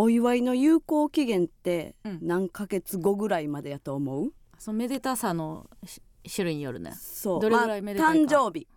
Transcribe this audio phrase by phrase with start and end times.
[0.00, 2.18] お祝いの有効期限ってうん。
[2.22, 4.32] 何ヶ月後ぐらいまでやと思う？
[4.56, 6.00] そのめでたさのし
[6.34, 6.92] 種類によるね。
[6.96, 7.40] そう。
[7.40, 8.14] どれぐらいめでたいか。
[8.14, 8.68] まあ誕生日。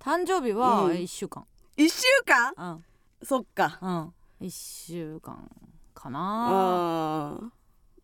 [0.00, 0.92] 誕生日はうん。
[0.94, 1.44] 1週間。
[1.76, 2.52] 1週間？
[2.56, 2.84] うん。
[3.22, 3.78] そっか。
[3.80, 4.46] うん。
[4.46, 5.48] 1週間
[5.94, 7.38] かな。
[7.38, 7.50] あー。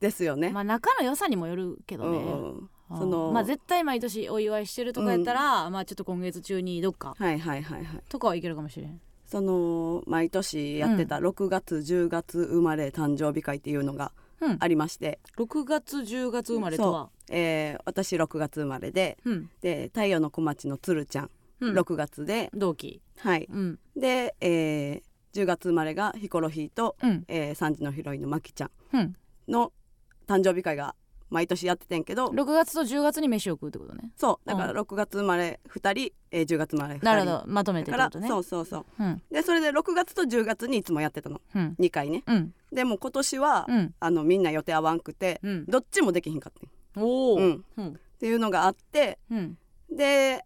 [0.01, 2.99] ですよね、まあ仲の良さにもよるけどね、うんうん。
[2.99, 3.33] その。
[3.33, 8.03] まあ絶対毎年お祝いしてるとかやったら、まあちょっと今月中にどっかはいはいはいはい。
[8.09, 9.01] とかはいけるかもしれん
[9.31, 14.57] その毎年やってた6月10月生まれ誕生日会っていうのがうん。
[14.61, 17.11] ありまして、6月10月生まれとは？
[17.29, 19.51] えー私6月生まれでうん。
[19.61, 21.79] で太陽の小町のつるちゃん、うん。
[21.79, 22.49] 6月で。
[22.55, 23.03] 同期。
[23.19, 23.49] はい。
[23.51, 23.79] うん。
[23.97, 27.25] で、えー10月生まれがヒコロヒーと、うん。
[27.29, 29.17] えー3時のヒロインのマキちゃんうん。
[29.49, 29.73] の
[30.27, 30.95] 誕生日会が
[31.31, 32.29] 毎年やっててんけど。
[32.29, 34.11] 6月と10月に飯を食うってことね。
[34.17, 34.49] そう。
[34.49, 37.05] だからう6月生まれ2人、えー10月生まれ2人。
[37.05, 37.45] なるほど。
[37.47, 38.29] まとめてだからってことね。
[38.29, 38.85] そうそうそう。
[38.99, 39.23] うん。
[39.31, 41.41] でそれで6月と10月にいつもやってたの。
[41.55, 41.77] うん。
[41.79, 42.23] 2回ね。
[42.27, 42.55] うん。
[42.73, 43.95] でも今年は、うん。
[44.01, 45.65] あのみんな予定合わんくて、うん。
[45.67, 46.53] どっちもできひんかっ
[46.95, 47.03] たん。
[47.03, 47.61] おおっ
[48.19, 49.59] ていうのがあってうん。
[49.91, 50.45] で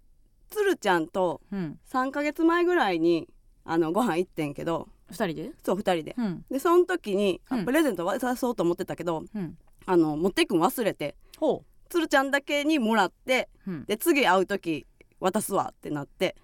[0.51, 1.79] つるちゃんとうん。
[1.91, 3.29] 3ヶ月前ぐらいに
[3.65, 4.89] あのご飯行ってんけど。
[5.11, 5.53] 2人で？
[5.63, 6.15] そう2人で。
[6.17, 6.45] うん。
[6.51, 11.17] でその時に、プレゼント渡そうと思ってたけどうんあの持っていくん忘れて。
[11.39, 13.85] ほつるちゃんだけにもらってううん。
[13.85, 14.87] で次会う時
[15.21, 16.37] 渡すわってなって。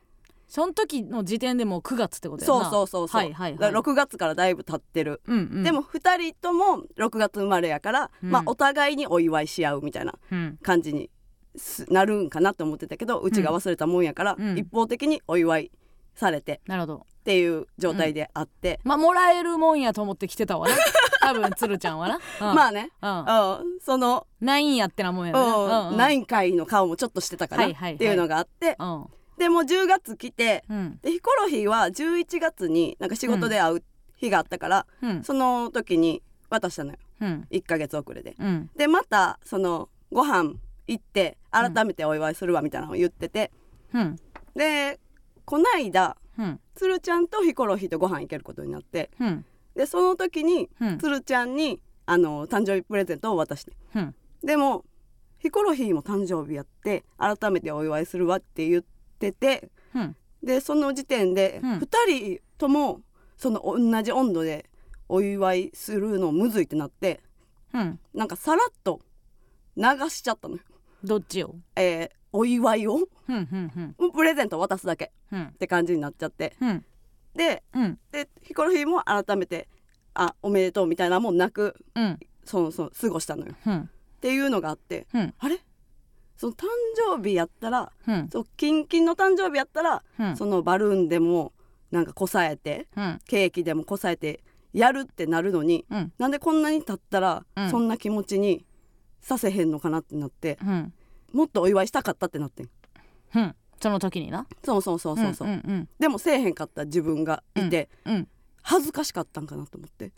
[0.47, 3.59] その時の時点でもう9月ってことやそうなそうそうそう、はいはいはい。
[3.59, 5.62] だから6月からだいぶ経ってる、うんうん。
[5.62, 8.31] でも2人とも6月生まれやから、うん。
[8.31, 10.59] まあお互いにお祝いし合うみたいなうん。
[10.62, 11.11] 感じに
[11.56, 14.59] すなるんかなと思ってたけどうちが忘れたもんやから、うん。
[14.59, 15.70] 一方的にお祝い
[16.19, 16.61] されて。
[16.66, 17.06] なるほど。
[17.20, 20.75] っていう状態であって、まあもらえるもんやと思って来てたわな。
[21.20, 25.97] 多分つるちゃんはな、うん、まあね、あうん、その、ないんやってなもんやねうん。
[25.97, 27.94] ナイン回の顔もちょっとしてたかな、はいはいはい。
[27.97, 28.77] っていうのがあって。
[28.78, 29.06] うん。
[29.36, 30.98] でもう10月来てうん。
[31.02, 33.84] でヒコロヒーは11月になんか仕事で会う
[34.16, 35.22] 日があったから、うん。
[35.22, 36.98] その時に渡したのよ。
[37.20, 37.47] うん。
[37.50, 38.34] 1ヶ月遅れで。
[38.38, 38.70] うん。
[38.77, 40.55] でまたそのご飯
[40.86, 43.53] 行って改めてお祝いするわみたいなのを言ってて、
[43.93, 44.19] うん。
[44.56, 44.98] で
[45.48, 46.60] こないだうん。
[46.75, 49.44] つるちゃんとヒコロヒーとご飯行けることになってうん。
[49.75, 50.98] でその時にうん。
[50.98, 53.72] つるちゃんにあの誕生日プレゼントを渡して。
[53.94, 54.14] うん。
[54.44, 54.84] でも
[55.38, 58.84] ヒコロヒーも誕生日やって改めてお祝いするわって言っ
[59.19, 60.16] ててうん。
[60.42, 61.78] でその時点でうん。
[61.78, 63.00] 2人とも
[63.37, 64.69] その同じ温度で
[65.08, 67.20] お祝いするのむずいってなって
[67.72, 67.98] うん。
[68.12, 69.00] なんかさらっと
[69.76, 70.62] 流しちゃったのよ、
[71.04, 72.97] どっちよえーお祝いを？
[72.97, 73.94] うんうんうん。
[73.99, 75.12] もうプレゼント渡すだけ。
[75.33, 75.44] うん。
[75.44, 76.55] って感じになっちゃって。
[76.61, 76.84] うん。
[77.34, 77.99] でうん。
[78.12, 79.69] でヒコロヒーも改めて
[80.15, 82.19] 「あおめでとう」みたいなのもなくうん。
[82.44, 83.55] そのその過ごしたのよ。
[83.67, 83.78] うん。
[83.81, 83.87] っ
[84.21, 85.34] ていうのがあってうん。
[85.38, 85.59] あれ？
[86.37, 86.67] その誕
[87.17, 88.28] 生日やったらうん。
[88.31, 90.37] そうキンキンの誕生日やったら、うん。
[90.37, 91.53] そのバルーンでも
[91.91, 93.19] なんかこさえてうん。
[93.27, 96.12] ケーキでもこさえてやるってなるのにうん。
[96.19, 97.71] なんでこんなに経ったら、うん。
[97.71, 98.67] そんな気持ちに
[99.21, 100.59] させへんのかなってなって。
[100.62, 100.93] うん
[101.33, 102.71] もっとお祝いしたかったってなってん。
[103.34, 103.55] うん。
[103.81, 104.47] その時にな。
[104.65, 108.28] そうそうそうそうそう、んうんでもせえへんかった自分がいて、うんうん。
[108.62, 110.12] 恥ずかしかったんかなと思って。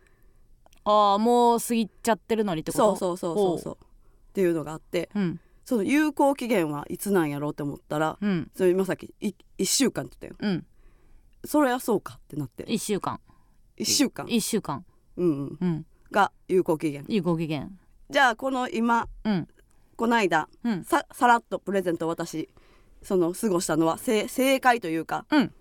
[0.85, 2.97] ああもう過ぎちゃってるのにってこと？
[2.97, 3.79] そうそうそうそうそう。
[3.81, 5.41] っていうのがあってうん。
[5.65, 8.51] その有効期限はいつなんやろうって思ったら、うん。
[8.57, 10.67] それ今さっきい1週間って言ったようん。
[11.45, 12.65] それはそうかってなって。
[12.65, 13.21] 1週間。
[13.77, 14.85] 1週間、1週間。
[15.17, 15.87] うんうん、うん。
[16.11, 17.05] が有効期限。
[17.09, 17.69] いいご機嫌
[18.09, 19.49] じゃあこの今うん
[20.01, 20.83] この間うん。
[20.85, 22.49] ささらっとプレゼントを私
[23.03, 25.53] その過ごしたのは正正解というかうん。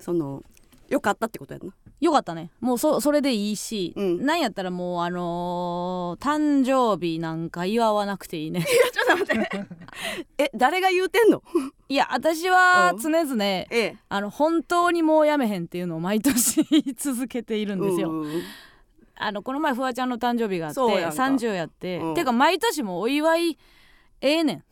[0.00, 0.42] その
[0.88, 1.72] 良かったってことやんな。
[2.00, 2.50] よかったね。
[2.58, 4.26] もうそそれでいいし、うん。
[4.26, 8.66] なんやったらもうあのー誕生日なんか祝わなくていいね。
[8.66, 9.66] ちょっと待って。
[10.42, 11.44] え誰が言うてんの？
[11.88, 12.98] いや私はうん。
[12.98, 13.96] 常々ええ。
[14.08, 18.10] あの本当にもうやめへんっていうのを毎年言い続けているんですよ。
[18.10, 18.42] うん
[19.18, 21.22] あのこの前フワちゃんの誕生日があってそうやんか。
[21.22, 22.14] 30やって、うん。
[22.14, 23.58] てか毎年もお祝い
[24.26, 24.56] ええねん。
[24.58, 24.62] っ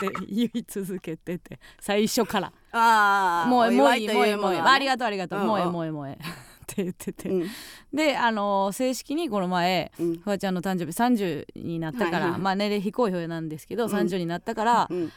[0.00, 2.52] て言い続けてて最初から。
[2.72, 5.48] ああもうもういいともういいもういい、ありががとうありがとう、うんうん。
[5.48, 6.24] もうええもうええもうええ。
[6.64, 7.50] って言ってて、うん。
[7.92, 10.18] であの正式にこの前うん。
[10.18, 13.92] フワちゃんの誕生日30になったから、はいはいまあ年齢非公表なんですけど、うん。
[13.92, 15.12] 30になったから、うん。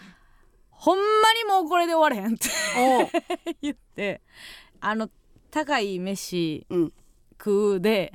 [0.69, 1.03] ほんま
[1.33, 2.49] にもうこれで終われへんって
[3.63, 4.21] 言って
[4.79, 5.09] あの
[5.49, 6.93] 高い飯うん。
[7.39, 8.13] 食うで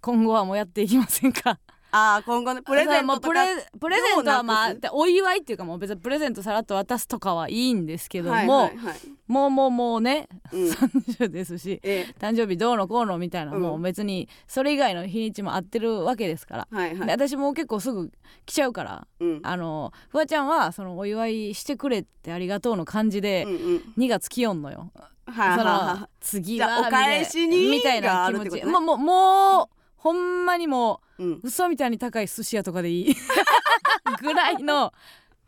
[0.00, 1.58] 今後はもうやっていきませんか
[1.96, 3.44] ああ今後ねプレゼントとかプレ
[3.78, 8.96] プレゼントはまあお祝いっていうかもう別にプレゼントさらっと渡すとかはいいんですけども、はいはいはい。
[9.28, 10.64] もうもうもうね、うん。
[10.70, 17.06] 30ですしえ誕生日どうのこうのみたいな、うんもう別にそれ以外の日にちも合ってるわけですから、えはいはい。
[17.06, 18.10] で私も結構すぐ
[18.44, 19.40] 来ちゃうからうん。
[19.44, 23.82] あのフワちゃんはそのお祝いしてくれってありがとうの感じでうんうん。
[23.98, 29.73] 2月来よんのよ、はいはいそのはあはお返しにみたいな気持ち、ねもうもうもう
[30.04, 31.32] ほんまにもいうん。
[31.36, 33.16] う嘘みたいに高い寿司屋とかでいい。
[34.20, 34.92] ぐらいの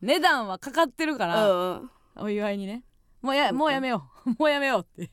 [0.01, 1.91] 値段はかかってるから、うんうん。
[2.17, 2.83] お祝いにね。
[3.21, 4.31] もうやもうやめよう。
[4.39, 5.11] もうやめようって。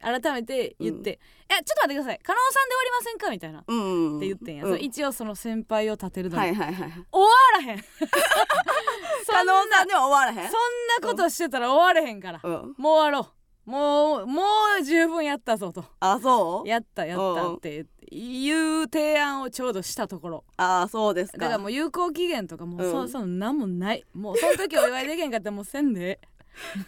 [0.00, 2.18] 改めて言って「えちょっと待ってください。
[2.24, 3.62] 加納さんで終わりませんか?」みたいな。
[3.64, 4.70] うんうんって言ってんや、うん。
[4.72, 7.06] それ一応その先輩を立てるのに、はいはいはいはい。
[7.12, 7.78] 終わらへん。
[7.78, 7.86] そ
[9.32, 10.50] 加納さんでは終わらへん？
[10.50, 12.74] そんなことしてたら終われへんから、うん。
[12.78, 13.32] もう終わろう
[13.64, 14.42] もうも
[14.80, 15.84] う十分やったぞと。
[16.00, 16.68] あそう？
[16.68, 20.44] やったやったっていう提案をちょうどしたところ。
[20.56, 21.38] あそうですか。
[21.38, 23.08] だからもう有効期限とかもうそ,、うん。
[23.08, 24.04] その何もない。
[24.12, 26.20] もうその時お祝いできへんかったらもうせんで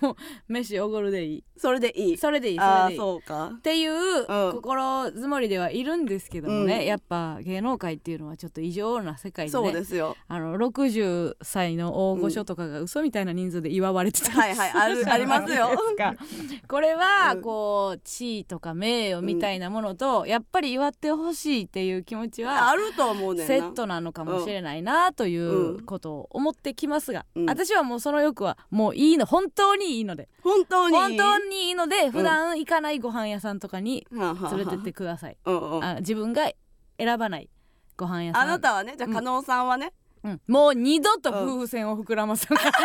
[0.00, 0.16] もう
[0.48, 1.44] 飯おごるでいい？
[1.56, 2.16] それでいい？
[2.16, 2.94] それでいいそれでいい。
[2.94, 3.52] っそうか。
[3.62, 6.84] ていううん心づもりではいるんですけどもね、うん。
[6.84, 10.16] やっぱ芸能界っていうのはちょっと異常な世界でそうねですよ。
[10.28, 16.14] あの60歳の大御所とかが嘘みたいな人数で祝われてたりはいはいあるありますよですか。
[16.68, 27.46] これはうんこう地位とか名誉みたいなものとやっぱり祝ってほしいっていう気持ちはあると思うねセットなのかもしれないなということを思ってきますが、うん。
[27.46, 30.28] 私はもうその欲はもういいの本当にいいので。
[30.42, 30.96] 本当に？
[30.96, 35.84] 本当にいいので普段行かないご飯屋さんとかに連れてってください、うんうん。
[35.84, 36.50] あ自分が
[36.98, 37.48] 選ばない
[37.96, 38.42] ご飯屋さん。
[38.42, 39.14] あなたはねじゃあうん。
[39.14, 39.92] 加納さんはね？
[40.22, 40.40] うん。
[40.46, 42.80] もう二度と夫婦線を膨らまさない、 じゃあ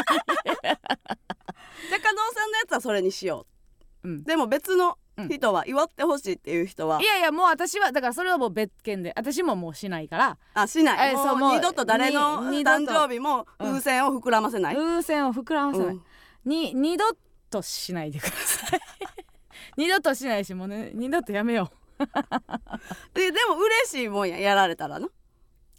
[0.63, 0.79] 加納
[2.33, 3.45] さんのやつはそれにしよ
[4.03, 4.07] う。
[4.07, 4.19] ん。
[4.19, 4.97] うでも別の
[5.29, 7.01] 人は祝ってほしいっていう人は？
[7.01, 9.13] いやいやもう私はだからそれはもう別件で。
[9.17, 10.37] 私ももうしないから。
[10.53, 11.13] あしない。
[11.13, 16.03] もえそうもうう二度と誰の誕生日も風船を膨らませない、風船を膨らまさない、うん
[16.49, 17.05] に二度
[17.49, 18.79] としないでください。
[19.77, 21.71] 二度としないしもうね二度とやめよ
[23.13, 25.07] ででも嬉しいもんややられたらな。
[25.07, 25.11] う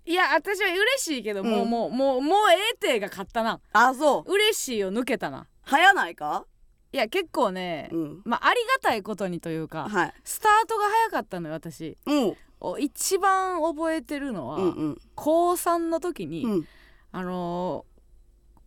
[0.07, 1.71] いや私は嬉しいけど、もううん。
[1.71, 3.61] もうもうもうええてが勝ったな。
[3.73, 4.33] あそう。
[4.33, 5.47] 嬉しいを抜けたな。
[5.63, 6.47] 早ないか？
[6.93, 8.23] いや結構ね、うん。
[8.25, 10.15] まあありがたいことにというかはい。
[10.25, 11.97] スタートが早かったのよ私。
[12.07, 12.37] うん。
[12.61, 14.99] お一番覚えてるのは、うんうん。
[15.15, 16.69] 高3の時に、うん。
[17.13, 17.91] あのー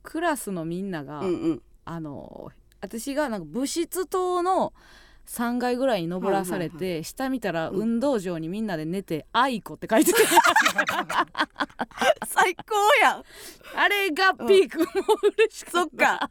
[0.04, 2.54] クラスのみんなが、うんうんあのー
[2.84, 4.74] 私がなんか物質棟の
[5.26, 7.80] 3階ぐらいに登らされて、はい下見たらうん。
[7.80, 10.20] 運動場にみんなで寝て「愛子」って書いてて。
[12.28, 13.24] 最高やん。
[13.76, 14.88] あれがピーク、もう
[15.38, 16.30] 嬉しかっそっか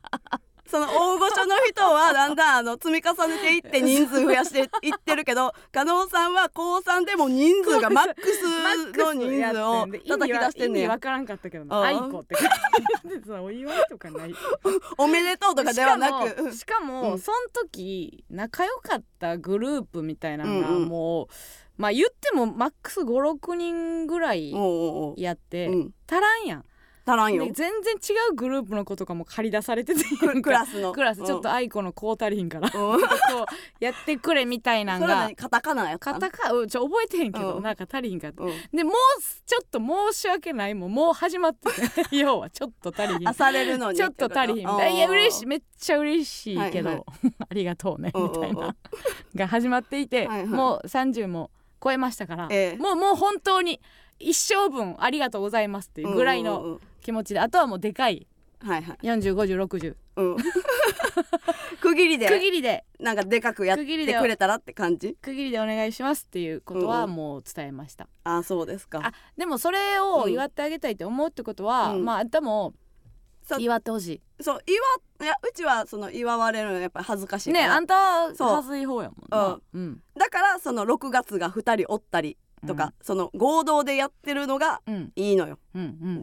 [0.72, 10.84] その大御所の人はだんだんあの積み重ねていって人数増やしていってるけど 加納さんは高3でも人数がマックスの人数を叩き出してんねや。
[10.86, 11.76] 意味わからんかったけどな。
[11.76, 11.84] うん。
[11.84, 14.34] 愛子って書いててさお祝いとかない。
[14.96, 16.54] おめでとうとかではなく。
[16.54, 17.18] しかもうん。
[17.18, 20.88] その時仲良かったグループみたいなのがうんうん。
[20.88, 21.26] もう、
[21.76, 24.54] まあ言ってもマックス56人ぐらい
[25.18, 25.94] やって、うん。
[26.08, 26.64] 足らんやん
[27.04, 27.44] 足らんよ。
[27.44, 27.98] で全然違
[28.30, 30.92] うグループの子とかも借り出されててククラスの。
[30.92, 31.22] クラス。
[31.24, 32.92] ちょっと愛子の子足りひんから、うん。
[32.94, 33.06] うんこ
[33.80, 35.06] うやってくれみたいなんが。
[35.06, 35.36] 何？
[35.36, 37.62] カタカナやカタカうんちょ覚えてへんけど、うん。
[37.62, 38.44] なんか足りひんかった。
[38.44, 38.50] うん。
[38.72, 38.94] でもう
[39.46, 39.78] ちょっと
[40.12, 40.94] 申し訳ないもん。
[40.94, 41.70] もう始まって
[42.08, 42.14] て。
[42.16, 43.28] 要はちょっと足りひん。
[43.28, 44.98] あされるのにちょっと足りひんい。
[44.98, 45.46] や嬉しい。
[45.46, 47.04] めっちゃ嬉しいけど、はいはい。
[47.50, 48.12] ありがとうね。
[48.14, 48.76] みたいな。
[49.34, 50.46] が始まっていてはいはい。
[50.46, 51.50] もう30も
[51.82, 52.76] 超えましたから、ええ。
[52.76, 53.80] もうもう本当に
[54.18, 57.40] 一生分ありがとうございますっていうぐらいのうんうんうん気持ちで。
[57.40, 58.26] あとはもうでかい。
[58.60, 58.98] はいはい。
[59.06, 60.36] 405060うん。
[61.80, 62.84] 区切り区で切りで。
[63.00, 65.16] なんかでかくやってくれたらって感じ？
[65.20, 69.00] 区切りでお願いしますっていうことはもう伝えました、あそうですか。
[69.02, 72.04] あでもそれを祝ってあげたいって思うってことは、うん。
[72.04, 72.74] まああんたも
[73.42, 73.60] そう。
[73.60, 77.66] 祝ってほしそう祝いやうちはその祝われるのやっぱり恥ずかしいいから。
[77.66, 78.52] ねあんたそう。
[78.52, 79.58] はずい方やもんな。
[79.74, 80.00] うん。
[80.16, 85.12] だからその6月が2人おったりとか、その合同でやってるのがうん。
[85.16, 85.58] いいのよ。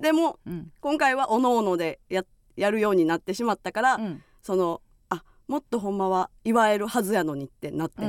[0.01, 0.72] でもうん。
[0.79, 2.24] 今回はおのおのでや
[2.55, 4.24] やるようになってしまったから、うん。
[4.41, 8.01] そのあもっとほんまは祝えるはずやのにってなって、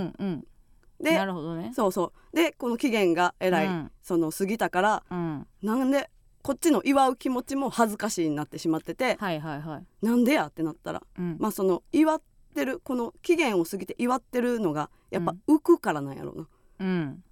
[1.00, 1.72] でなるほどね。
[1.74, 2.36] そうそう。
[2.36, 3.90] でこの期限がえらい、うん。
[4.02, 5.46] その過ぎたからうん。
[5.62, 6.10] なんで
[6.42, 10.06] こっちの祝う気持ちも恥ずかしいになってしまってて、はいはいはい。
[10.06, 11.36] なんでやってなったらうん。
[11.38, 12.22] まあその祝っ
[12.54, 16.46] てるこの期限を過ぎて祝ってるのがやっぱ浮くからなんやろうな、
[16.80, 17.24] うん。
[17.24, 17.29] そ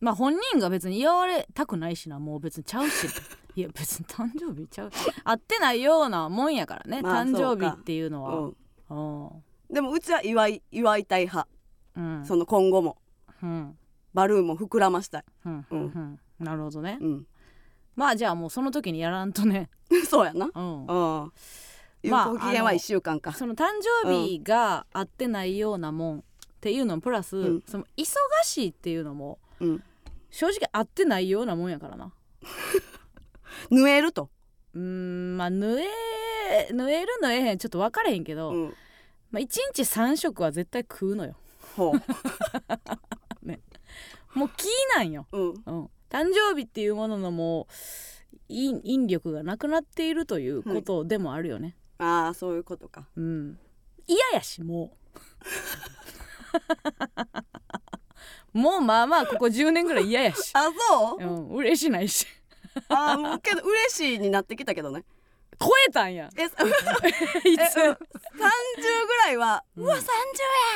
[0.00, 3.08] まあ本人が別に祝われたくないしなもう別にちゃうし。
[3.56, 4.90] いや別に誕生日ちゃう。
[5.24, 8.54] 会ってないようなもんやからね、まあ誕生日っていうの
[8.88, 8.96] う、は。
[8.96, 9.30] うん、う
[9.70, 9.74] ん。
[9.74, 11.48] でもうちは祝い祝いたい派、
[11.96, 12.24] うん。
[12.24, 12.98] その今後も。
[13.42, 13.76] うん。
[14.14, 16.20] バルーンも膨らましたい、うんうんうん。
[16.38, 16.98] なるほどね。
[17.00, 17.26] うん、
[17.96, 19.68] まあじゃあもうその時にやらんとね。
[20.08, 20.50] そうやな。
[20.54, 20.86] うん。
[20.86, 21.32] うん。
[22.02, 23.66] 有まあ効期限は1週間か、その誕
[24.04, 26.22] 生日が合ってないようなもんっ
[26.60, 27.62] ていうのプラス、うん。
[27.66, 28.14] その忙
[28.44, 29.82] しいっていうのもうん、
[30.30, 32.12] 正直合ってないようなもんやからな。
[33.70, 34.30] 縫えると、
[34.74, 38.74] うーんまあ縫え縫える縫えへんちょっと分かれへんけど、うん、
[39.30, 41.36] まあ、1日3食は絶対食うのよ。
[41.76, 41.92] ほ
[44.34, 47.66] もう気なんよ、う、うん、うん、誕生日っていうもののもう
[48.48, 53.08] 引引力がなくなっているということでもあるよね、ああそういうことか。
[53.16, 53.58] うん。
[54.06, 55.18] 嫌やしもう
[58.58, 61.24] もうまあまあここ10年ぐらい嫌やし、あそう？
[61.24, 62.26] うん、嬉しないし。
[62.88, 65.04] あーもうけど嬉しいになってきたけどね。
[65.60, 66.28] 超えたんや。
[66.36, 70.00] え いつ？30ぐらいは「うわ30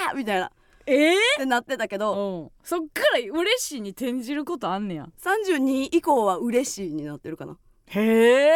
[0.08, 0.46] や!」みたいな。
[0.46, 0.50] っ
[0.86, 2.40] えてなってたけど。
[2.42, 5.08] うん、そっから嬉しいに転じることあんねや。
[5.22, 7.56] 32以降は嬉しいになってるかな。
[7.86, 8.00] へ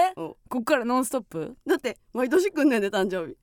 [0.09, 0.12] え？
[0.16, 0.35] うん。
[0.49, 1.56] こっからノンストップ？
[1.66, 3.37] だって毎年来んねんで誕生日。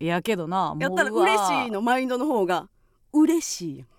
[0.00, 2.68] いやけどなやったら嬉しいのマインドの方が
[3.12, 3.86] 嬉しいやん。
[3.86, 3.91] だ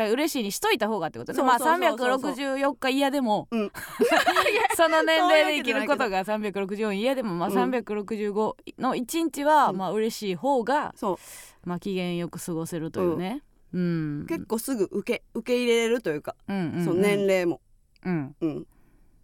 [0.00, 1.42] から嬉しいにしといた方がってことね。
[1.42, 3.72] まあそうそうそう364日嫌でも、うん。
[4.76, 7.54] その年齢で生きることが364嫌でもまあうん。
[7.54, 9.76] 365の1日はうん。
[9.76, 10.94] まあ嬉しい方が
[11.64, 13.42] まあ機嫌よく過ごせるというね。
[13.74, 14.26] うん。
[14.26, 16.84] 結構すぐ受け受け入れれるというか、うんうんうん。
[16.86, 17.60] その年齢も、
[18.04, 18.34] うん。
[18.40, 18.64] うん、っ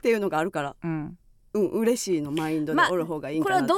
[0.02, 1.18] ていうのがあるから、うん。
[1.54, 3.74] うん、嬉しいのマインドでまあおる方がいいんこれはかな、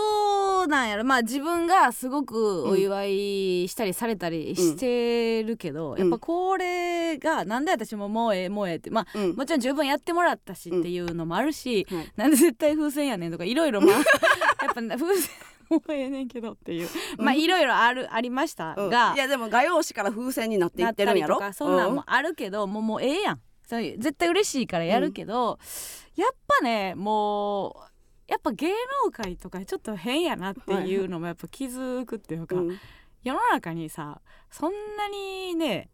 [0.58, 1.04] どうなんやろ。
[1.04, 5.98] まあ自分がすごくお祝いしたりされたりしてるけど、ん。
[5.98, 9.36] やっぱこれがなんで私ももうええもうええってまあうん。
[9.36, 13.96] もちろん十分やってもらったしっていうのもあるし、はいなんで絶対風船やねんとかいろいろまあ
[14.64, 15.28] やっぱな風船
[15.70, 16.88] もうええねんけどっていう。
[17.18, 18.90] まあいろいろあるありましたうん。
[18.90, 21.36] が、いやでも画用紙から風船になっていなってるんやろ？
[21.36, 23.40] とかそんなんもあるけど、もうもうええやん。
[23.66, 25.58] そういう絶対嬉しいからやるけど、
[26.16, 27.74] やっぱねもう
[28.28, 28.68] やっぱ芸
[29.04, 32.78] 能界とかちょっと変やなっていうのもやっぱ気づくっていうか、うん。
[33.24, 34.20] 世の中にさ
[34.50, 35.90] そんなにね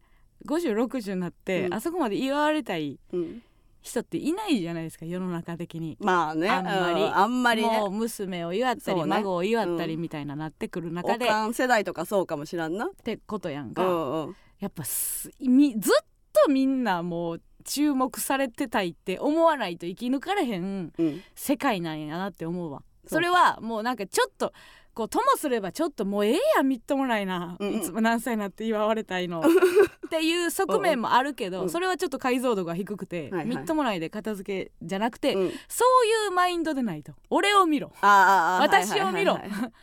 [0.47, 1.75] 5060になって、うん。
[1.75, 3.43] あそこまで祝われたいうん。
[3.83, 5.97] 人っていないじゃないですか世の中的に。
[6.01, 7.03] まあねあんまり。
[7.03, 7.17] うん。
[7.17, 7.79] あんまりね。
[7.81, 9.07] もう娘を祝ったり、ね。
[9.07, 12.89] 孫を祝ったりみたいななってくる中で、っおかん世代とかそうかもしらんな。
[13.05, 14.37] てことやんうか、んうん。
[14.59, 21.23] やっぱすみずっとみんなもう注目されてたいって思わないと生き抜かれへんうん。
[21.35, 22.83] 世界なんやなって思うわ。
[23.07, 23.09] そう。
[23.11, 24.53] それはもうなんかちょっと
[24.95, 27.75] こうともすればちょっともうええやんみっともないな、うんうん。
[27.79, 29.41] いつも何歳になって祝われたいの。
[30.07, 33.47] っていう側面もあるけど、うんそれはちょっと解像度が低くて、はいはい。
[33.47, 35.51] みっともないで片付けじゃなくて、うん。
[35.69, 37.13] そういうマインドでないと。
[37.31, 39.39] 俺を見ろ、私を見ろ。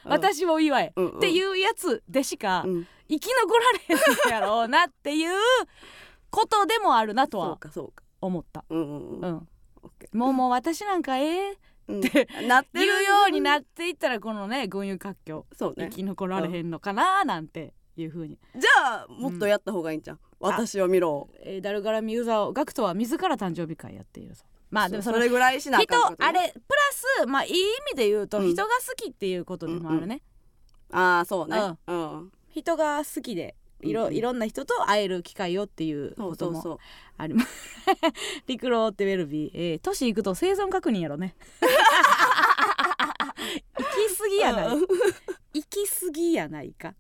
[0.06, 1.18] 私を祝え、うんうん。
[1.18, 2.88] っていうやつでしかうん。
[3.10, 3.80] 生き残られ
[4.30, 5.32] へんやろうなっていう
[6.32, 8.04] ことでもあるなとそうはかそうか。
[8.22, 8.66] 思った。
[8.70, 9.22] うんうんうん。
[9.22, 9.48] うん、
[9.84, 11.58] オッケもうもう私なんかええ。
[11.90, 12.48] ーうん。
[12.48, 15.90] なって言るうようになっていったらこのね群雄割拠そうね。
[15.90, 20.20] 生き残られへんのかななんていうふうに、じゃあもっとやった方がいいんじゃん。
[20.40, 21.30] 私を見ろ。
[21.44, 26.40] えー、ダルガラミユーザーガクトは自ら誕生日会やっているそうまあでもそれぐらいしなあ人かんってことね。
[26.40, 26.64] あれプラ
[27.24, 27.56] スまあいい意
[27.92, 28.50] 味で言うとうん。
[28.50, 30.22] 人が好きっていうことでもあるね、
[30.92, 31.76] ああそうね。
[31.88, 32.32] うん。
[32.50, 36.80] 人が好きでいろ,、いろんな人と会える機会をっていうそことも
[37.18, 37.50] あります。
[38.48, 41.36] 陸路ってウェルビー、えー、都市行くと生存確認やろね。
[43.78, 44.68] 行き過ぎやない。
[44.78, 44.88] うん
[45.54, 46.94] 行き過ぎやないか。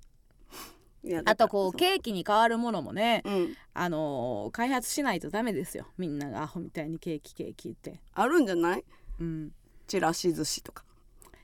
[1.26, 3.58] あとこうケーキに変わるものもね、ううん。
[3.74, 5.88] あのー開発しないとダメですよ。
[5.98, 8.02] みんながアホみたいにケーキケーキ言って。
[8.14, 8.84] あるんじゃない？
[9.20, 9.52] うん。
[9.88, 10.84] ちらし寿司とか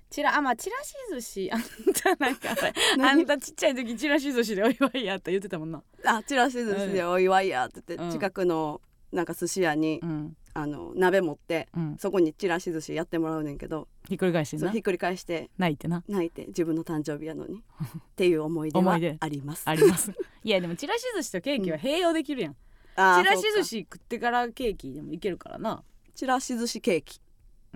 [0.09, 1.49] ちらあまあちらし寿司。
[1.53, 1.61] あん
[1.93, 5.83] たなんかあ何んたちっちゃい時ちらし寿司でお祝いやって言ってたもんな。
[6.05, 8.11] あちらし寿司でお祝いやって言って、うん。
[8.11, 10.37] 近くのなんか寿司屋に、うん。
[10.53, 11.97] あの鍋持ってうん。
[11.99, 16.03] そこにちらし寿司やってもらうねんけどひっくり返してひっくり返して泣いてな。
[16.07, 19.63] 泣いて自分の誕生日やのにっていう思い出はあります。
[19.65, 20.11] あります。
[20.43, 22.55] いやでもちらし寿司とケーキは併用できるやん、
[22.95, 25.83] あーちらしそうか寿司食ってからケーキでもいけるからな。
[26.15, 27.21] ちらし寿司ケーキ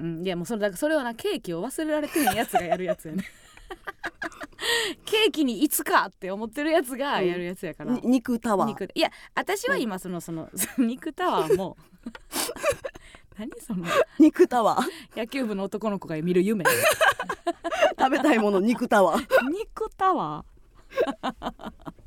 [0.02, 3.24] うんいやもうそれだからそれはなケーキを忘れられてへんやつがやるやつやね。
[5.06, 11.78] ケーキにいつかって思ってるやつがやるやつやから、に肉タワー肉いや私は今そのその 肉タワーも
[13.38, 13.86] 何その
[14.20, 16.66] 肉タワー野球部の男の子が見る夢。
[17.98, 22.01] 食べたいもの肉タワー肉タワー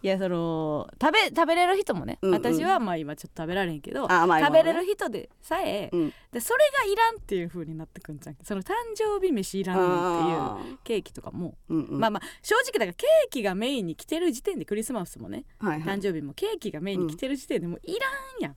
[0.00, 2.36] いやその食べ食べれる人もね、うんうん。
[2.36, 6.12] 私はまあ今ちょっと食べられへんけど、あまあ食べれる人でさえ、うん。
[6.30, 10.02] でそれがいらんっていう風になってくんじゃんその誕生日飯いらんねんっていう
[10.38, 11.84] あケーキとかも、ーうん。
[11.86, 15.96] うんまあまあ正直だからケーキがメインに来てる時点でクリスマスもねはいはい。
[15.96, 18.08] 誕生日もケーキがメインに来てる時点でもういら
[18.40, 18.56] んやん。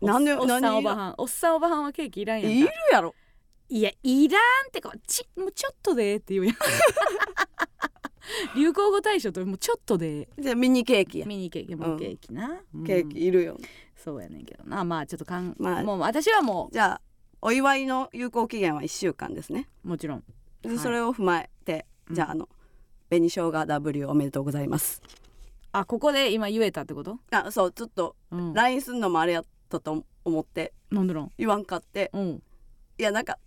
[0.00, 1.14] なんでおっさんおばはん。
[1.18, 2.56] おっさんおばはんはケーキいらんやんか。
[2.56, 3.14] いるやろ。
[3.68, 6.54] いやいらんってかちもうちょっとでって言うやん
[8.56, 10.28] 流行語大賞ともうちょっとで。
[10.38, 11.26] じゃあミニケーキや。
[11.26, 12.84] ミニケーキもケーキな、うん。
[12.84, 13.56] ケーキいるよ。
[13.96, 14.84] そうやねんけどな。
[14.84, 17.00] まあちょっとかん、まあもう私はもじゃあ
[17.40, 19.68] お祝いの有効期限は1週間ですね。
[19.84, 20.24] うもちろん。
[20.62, 20.78] ではい。
[20.78, 22.14] それを踏まえて、うん。
[22.14, 22.48] じゃああの
[23.10, 25.02] 紅生姜 W おめでとうございます。
[25.72, 28.52] あここで今言えたってこと、あそうちょっとうん。
[28.54, 30.72] LINE すんのもあれやったと思って。
[30.90, 31.32] なんでなん？
[31.38, 32.10] 言わんかって。
[32.12, 32.42] うん。
[32.98, 33.38] いやなんか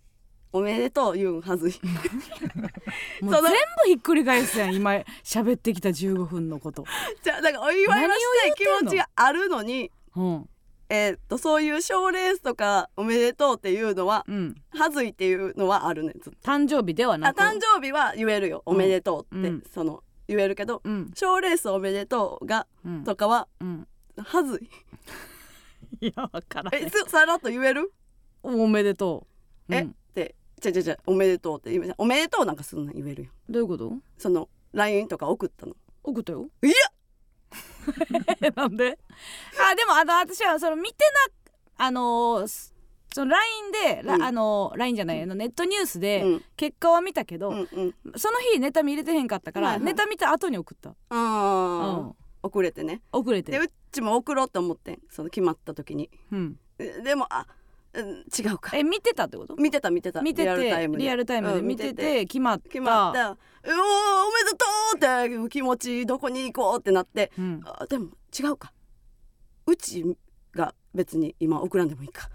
[0.52, 1.70] おめでとう言うんはず。
[1.70, 1.72] い
[3.24, 3.48] もう全部
[3.86, 4.90] ひっくり返すやん今
[5.24, 6.84] 喋ってきた15分のこと。
[7.22, 10.48] じゃあなんかお祝いをしたい気持ちがあるのにうん。
[10.88, 14.54] えーっとそういう賞レースとかおめでとうっていうのはうん。
[14.74, 16.38] はずいっていうのはあるねずっと。
[16.50, 17.38] 誕生日ではあなく。
[17.40, 18.62] 誕生日は言えるよ。
[18.66, 19.62] おめでとうって、うん。
[19.72, 21.10] その言えるけどうん。
[21.14, 23.88] 賞レースおめでとうがうんとかはうん。
[24.18, 24.68] はずい。
[26.08, 26.86] いやわからへん。
[26.86, 27.90] えすさらっと言える？
[28.42, 29.26] おめでと
[29.68, 29.96] う、うえん、って
[30.62, 31.94] じゃじゃじゃおめでとうって言う。
[31.98, 33.92] おめでとうなんかすんなん言えるよどういうこと？
[34.16, 35.74] その LINE とか送ったの。
[36.04, 36.48] 送ったよ。
[36.62, 36.74] いや！
[38.54, 38.98] なんで？
[39.60, 40.96] あでもあの私はその見て
[41.78, 42.72] なあのーす
[43.14, 44.22] その LINE で、ラうん。
[44.22, 46.44] あのー LINE じゃないあのネットニュースでうん。
[46.56, 47.94] 結果は見たけど、うんうん。
[48.16, 49.84] その日ネタ見れてへんかったから、はいはい。
[49.84, 52.02] ネタ見た後に送った、うあー。
[52.04, 53.02] ん、遅れてね。
[53.12, 53.52] 遅れて。
[53.52, 55.00] でうちも送ろうと思ってん。
[55.10, 56.08] その決まった時に。
[56.30, 57.46] うん、えでもあ
[57.94, 58.76] うん違うか。
[58.76, 59.54] え見てたってこと？
[59.56, 60.22] 見てた見てた。
[60.22, 61.02] 見ててリアルタイムで。
[61.02, 62.24] リアルタイムでうん見てて。
[62.24, 62.68] 決まった。
[62.68, 63.30] 決まった。
[63.30, 63.36] うおー
[63.68, 67.30] おめでとうって気持ちどこに行こうってなって。
[67.38, 68.72] うん、あでも違うか。
[69.66, 70.04] うち
[70.54, 72.30] が別に今送らんでもいいかっ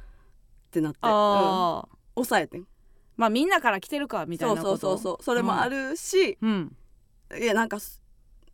[0.69, 2.67] てなって、抑えてん。
[3.15, 4.63] まあみんなから来てるかみたいなこと？
[4.63, 5.23] そうそうそうそう。
[5.23, 6.75] それもあるし、うん。
[7.41, 8.01] いやなんかす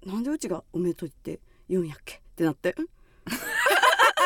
[0.05, 2.15] なんでうちがおめでとうって言うんやっけ？
[2.15, 2.73] ってなって。
[2.77, 2.87] うん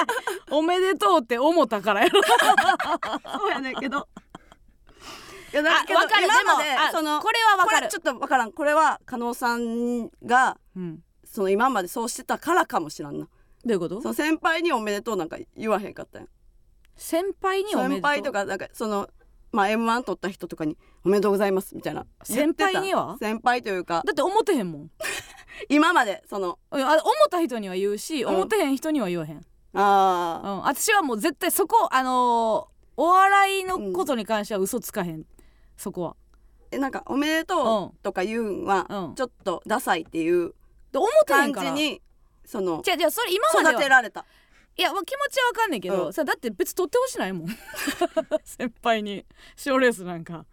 [0.51, 2.21] おめでとうって思ったからやろ。
[3.39, 4.07] そうやねんけど。
[5.53, 6.25] いやだあけどわかる。
[6.25, 7.77] 今まででもあそのこれはわかる。
[7.77, 8.51] これちょっとわからん。
[8.51, 11.03] これは加納さんがうん。
[11.23, 13.25] その今までそうしてたからかもしらんな。
[13.25, 13.29] ど
[13.69, 14.01] ういうこと？
[14.01, 16.21] その先輩におめでとうなんか言わへんかったん。
[16.23, 16.27] や
[16.95, 18.11] 先輩におめでとう？
[18.11, 19.09] 先輩とかなんかその
[19.51, 22.05] まあ M1 取った人とかにおめでとうございますみたいな。
[22.29, 22.65] 言ってた。
[22.67, 24.03] 先輩には先輩というか。
[24.05, 24.91] だって思ってへんもん。
[25.69, 26.93] 今までそのあ思っ
[27.29, 28.35] た人には言うし、うん。
[28.35, 29.45] 思ってへん人には言わへん、
[29.77, 35.23] うん、あ私はもう絶対そこあのーお笑いのことに関しては嘘つかへん、
[35.77, 36.15] そこは。
[36.71, 39.15] ーえなんかおめでとうとか言うんはうん。
[39.15, 40.53] ちょっとダサいっていう
[41.27, 42.01] 感じに
[42.43, 43.71] そのじゃあじゃあそれ今までは。
[43.73, 44.25] 育てられた。
[44.77, 46.13] いやまあ気持ちはわかんないけど、うん。
[46.13, 47.47] さだって別に取ってほしないもん。
[48.43, 49.25] 先輩に。
[49.55, 50.45] 賞レースなんか。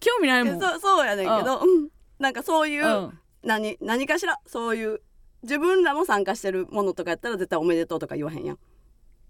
[0.00, 0.56] 興味ないもん。
[0.56, 1.88] えそうそうやねんけど、うん。
[2.18, 3.18] なんかそういう、うん。
[3.44, 5.00] 何何かしらそういう
[5.42, 8.58] 自分らも参加してるものとかやったら絶対おめでとうとか言わへんやん。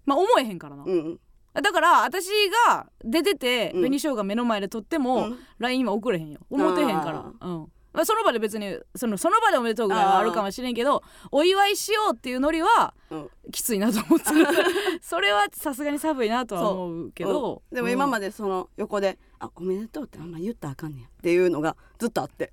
[0.05, 1.19] まあ思えへんからな、うん
[1.61, 2.25] だから私
[2.67, 3.81] が出ててうん。
[3.81, 5.39] 紅生姜目の前で撮っても、うん。
[5.59, 6.39] LINE は送れへんよ。
[6.49, 7.31] 思ってへんから。
[7.47, 7.67] うん。
[7.93, 13.29] まあ、その場で別にそのその場でおめでとうぐらいはあるかもしれんけどお祝いしようっていうノリはうん。
[13.51, 14.47] きついなと思ってる。
[15.01, 17.75] それはさすがに寒いなとは思うけど、うん。
[17.75, 21.07] でも今まで、でその横で「あおめでとう」ってあんま言ったらあかんねや。
[21.07, 22.51] っていうのがずっとあって。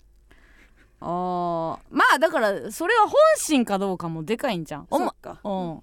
[1.01, 1.79] あー。
[1.89, 5.41] まあだからそれは本心かどうかもでかいんじゃんおもそっか。
[5.43, 5.81] うん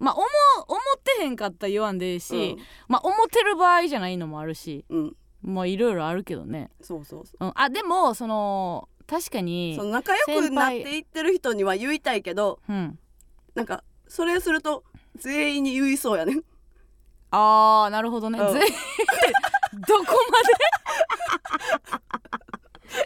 [0.00, 0.24] まあ思
[0.66, 2.58] 思ってへんかったら言わんでいいし、うん。
[2.88, 5.16] まあ思ってる場合じゃないのもあるしうん。
[5.42, 7.46] まあいろいろあるけどね、そうそうそう。
[7.46, 12.98] ん、あでもその確かうにその仲良くなっていってる人には言いたいけどうん。
[13.54, 14.84] なんかそれすると
[15.16, 16.42] 全員に言いそうやねん。
[17.30, 18.52] あーなるほどね、うん。
[18.52, 18.74] 全員
[19.86, 20.14] どこ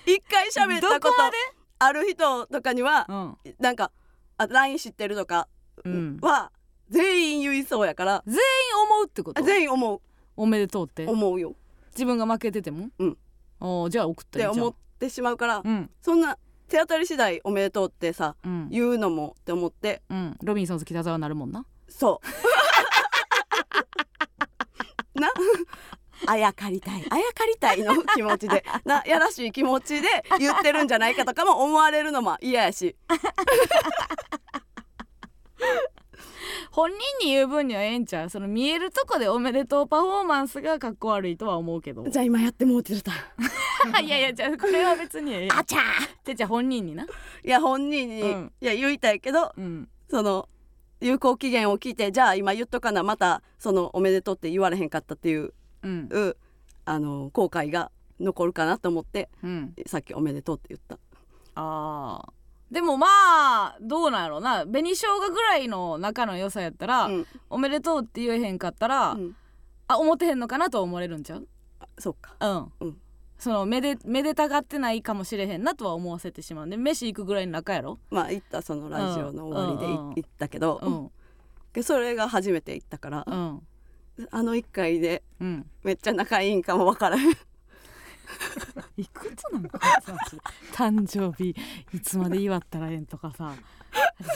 [0.07, 1.37] 一回喋までったことどこまで？
[1.79, 3.37] ある人とかにはうん。
[3.59, 3.91] なんか
[4.39, 5.49] あ LINE 知ってるとか
[5.85, 6.19] うん。
[6.23, 6.51] は
[6.91, 8.23] 全員言いそうやから。
[8.27, 8.41] 全員
[8.93, 9.43] 思うってこと？
[9.43, 10.01] 全員思う。
[10.37, 11.07] おめでとうって？
[11.07, 11.55] 思うよ。
[11.93, 12.91] 自分が負けてても？
[12.99, 13.19] うん。
[13.61, 14.67] おーじゃあ送っってたらいいじゃん。
[14.67, 15.91] 思ってしまうからうん。
[16.03, 20.03] そんな手当たり次第おめでとうってさうん、言うのもって思って。
[20.11, 21.65] うん、ロビンソンズ北沢なるもんな？
[21.89, 22.21] そ
[25.17, 25.21] う。
[25.21, 25.29] な？
[26.27, 27.07] あやかりたい。
[27.11, 28.65] あやかりたいの気持ちで。
[28.85, 29.05] な？
[29.07, 32.97] やらしい気持ちで言ってるんじゃないかとかも思われるのも嫌やし
[36.71, 38.31] 本人に言う分にはええんちゃう？
[38.31, 42.09] その見えるとこでおめでとうパフォーマンスがかっこ悪いとは思うけど。
[42.09, 43.13] じゃあ今やってもうてるた
[44.01, 45.49] いやいやじゃあこれは別にええ。
[45.51, 45.79] あちゃ
[46.25, 47.05] じゃあじゃあ本人にな。
[47.05, 47.09] い
[47.45, 48.53] や本人に、うん。
[48.61, 49.89] いや言いたいけどうん。
[50.11, 50.49] その
[51.01, 55.53] 有効期限を聞いてじゃあ今言っとかなまたそのおめでとうって言われへんかったっていう
[55.83, 56.09] うん。
[56.11, 56.37] う
[56.87, 59.75] あの後悔が残るかなと思ってうん。
[59.87, 60.99] さっきおめでとうって言った。
[61.57, 62.33] あー
[62.75, 64.67] でもまあどうなんやろうな。
[64.67, 67.27] 紅生姜ぐらいの仲の良さやったら、うん。
[67.49, 69.37] おめでとうって言えへんかったら、うん。
[69.87, 71.47] あ思ってへんのかなと思われるんちゃう？
[71.99, 72.35] そっか。
[72.41, 72.97] うん、うん。
[73.39, 76.69] そのめでめでたがってないかもしれへんなとは思わせてしまう。
[76.69, 78.01] で飯行くぐらいの仲やろ？
[78.11, 80.15] まあ行ったそのラジオの終わりでいうんうん。
[80.17, 81.11] 行ったけど、うん。
[81.73, 83.63] でそれが初めて行ったから、うん。
[84.31, 85.67] あの一回でうん。
[85.85, 87.37] めっちゃ仲いいんかもわからへん
[88.97, 91.55] いくつなのこいつマジで誕生日
[91.93, 93.53] いつまで祝ったらええんとかさ。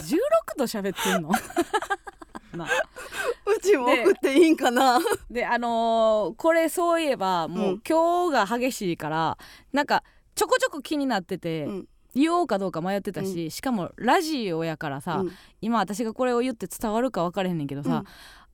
[0.03, 1.31] 16度喋ってんの。
[2.57, 2.65] な。
[2.65, 4.99] うちも送っていいんかな？
[5.29, 7.81] であのーこれそういえばもう、うん。
[7.87, 9.37] 今日が激しいから
[9.71, 10.03] なんか
[10.35, 11.87] ちょこちょこ気になってて、うん。
[12.15, 15.31] 言おうかどうか迷ってたし、しかもラジオやからさ、うん。
[15.61, 18.05] 今私がこれを言って伝わるか分からへんねんけどさ、うん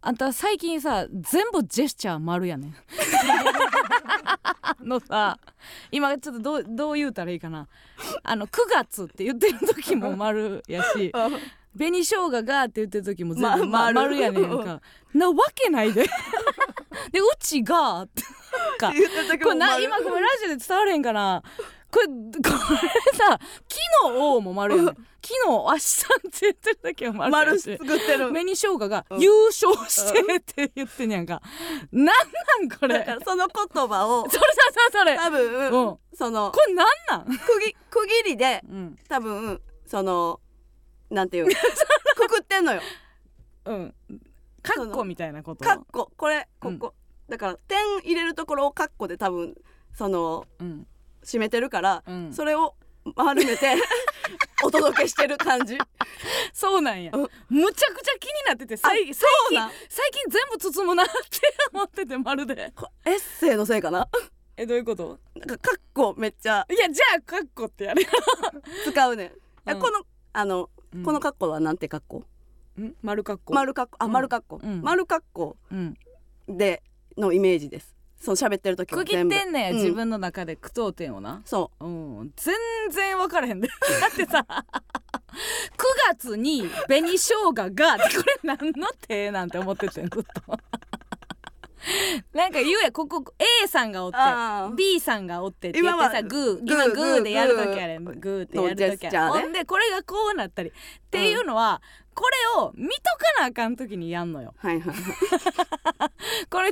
[0.07, 2.75] あんた最近さ全部ジェスチャー丸やねん。
[4.87, 5.39] のさ
[5.91, 7.67] 今ちょっとどうどう言うたらいいかな。
[8.21, 11.11] あの9月って言ってる時も丸やし
[11.75, 14.15] 紅生姜がって言ってる時も全部、まま丸。
[14.17, 14.79] やねんか。
[15.15, 16.03] なわけないで。
[17.11, 18.21] でうちがって
[18.77, 18.91] か。
[18.91, 21.41] 言ってた時これな今これラジオで伝われへんかな
[21.91, 23.39] これこれさ
[24.01, 24.91] 昨日も丸やね。
[24.91, 24.95] ん。
[24.95, 29.19] 昨日明日って言ってる時は丸や丸し作ってる紅生姜がうん。
[29.21, 31.41] 優勝してって言ってんやんか、
[31.91, 32.99] なんなんこれ？
[32.99, 34.27] だからその言葉を。
[34.29, 34.41] それ
[34.93, 35.17] それそれ。
[35.17, 35.97] 多分、うん。
[36.13, 38.95] そのこれなんなん、区切区切りでうん。
[39.07, 40.39] 多分その
[41.09, 41.51] なんていうの？
[42.15, 42.81] くくってんのよ。
[43.65, 43.95] うん、
[44.61, 45.63] カッコみたいなこと？
[45.63, 46.79] カッコこれこうん。
[46.79, 46.93] こ、
[47.29, 49.55] だから点入れるところをカッコで多分
[49.93, 50.87] そのうん
[51.25, 52.75] 締めてるから、うん、それを
[53.15, 53.75] 丸めて
[54.63, 55.77] お届けしてる感じ。
[56.53, 57.29] そうなんや、うん。
[57.49, 59.71] むちゃくちゃ気になってて最最近そうなん？
[59.89, 61.13] 最近全部包むなって
[61.73, 62.71] 思っててまるで。
[62.75, 64.07] こエッセイのせいかな？
[64.57, 65.19] えどういうこと？
[65.35, 66.65] なんかカッコめっちゃ。
[66.69, 68.07] いやじゃあカッコってやれ
[68.85, 69.31] 使うねん、い
[69.65, 69.81] やうん。
[69.81, 71.03] このあの、うん。
[71.03, 72.23] このカッコはなんてカッコ？
[72.79, 72.95] ん？
[73.03, 73.53] 丸カッコ？
[73.53, 73.97] 丸カッコ。
[73.99, 74.11] あうん。
[74.11, 74.81] 丸カッコ、うん。
[74.81, 75.95] 丸カッコうん。
[76.47, 76.81] で
[77.17, 79.77] のイメージですその喋ってる時は区切ってんねん、うん。
[79.77, 81.41] 自分の中で句読点をな。
[81.45, 81.85] そう。
[81.85, 82.31] ん。
[82.35, 82.55] 全
[82.91, 83.59] 然分からへん。
[83.59, 84.45] でだってさ
[86.09, 90.57] 9月に紅生姜がこれ何の手なんて思っててんずっと。
[92.33, 93.23] なんか言うやここ
[93.63, 94.17] A さんがおって
[94.75, 99.19] B さんがおってって言ってさグー今グーでやるときあれグーってやるときのジェスチャーね。
[99.19, 100.71] あれほんでこれがこうなったりっ
[101.11, 101.81] ていうのは、
[102.15, 102.23] こ
[102.57, 104.55] れを見とかなあかん時にやんのよ。
[104.63, 106.11] うはいはいはい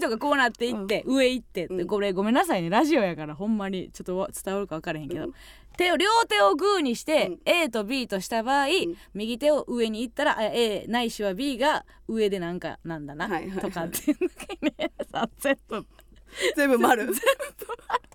[0.03, 1.87] 人がこうなっていって、上行ってって、うん。
[1.87, 5.33] これごめんなさいねラジオやからほんまにちょっとわ伝わるか分からへんけど、うん。
[5.77, 7.39] 手を両手をグーにして、うん。
[7.45, 8.69] A と B とした場合、ん。
[9.13, 13.59] 右手を上に行ったらあ A ないしは B が上でなんかなんだな、はいはいはい。
[13.59, 15.85] とかっていうのがねさ全部。
[16.55, 17.07] 全部丸。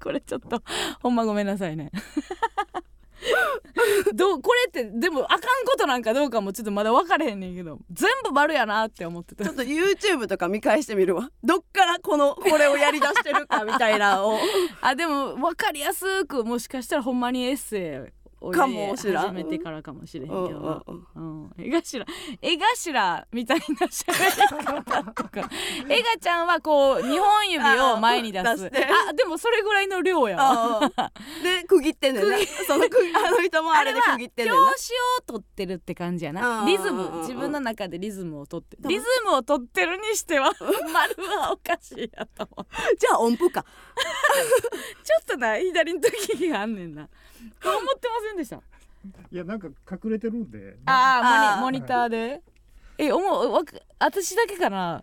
[0.03, 0.62] これちょっと
[1.01, 1.90] ほんまごめんなさいね
[4.14, 9.44] どうこれってでもあかんことなんかどうかもちょっとまだ分かれへんねんけど全部丸やなって思ってた。
[9.44, 11.31] ちょっと YouTube とか見返してみるわ。
[11.42, 14.38] どっからこのこれをやりだしてるかみたいなのを。
[14.81, 18.07] あでも分かりやすくもしかしたらほんまにエッセイを
[18.53, 19.29] かもしらん。
[19.29, 20.83] 始めてからかもしれへんけどな。
[20.87, 22.05] うんうんうん、絵頭
[22.40, 24.12] 絵頭みたいな喋
[24.59, 25.51] り方とか。
[25.88, 28.44] 絵がちゃんはこう2本指を前に出す。
[28.46, 30.38] あでもそれぐらいの量や
[31.42, 32.22] で区切ってんね。
[32.22, 36.61] んなその区あの人もあれでは区切ってんねんな表紙を取ってるって感じやな。
[36.61, 40.53] うんリズム自分の中でリズムを取ってリズムを取ってるにしては
[40.92, 42.96] 丸はおかしいやと思う。
[42.96, 43.64] じゃあ音符か。
[45.03, 47.09] ちょっとな左の時があんねんな
[47.64, 48.57] 思ってませんでした。
[49.31, 50.77] いやなんか隠れてるんで。
[50.87, 52.42] あああーモニモニターで。
[52.98, 55.03] え思うわか私だけかな。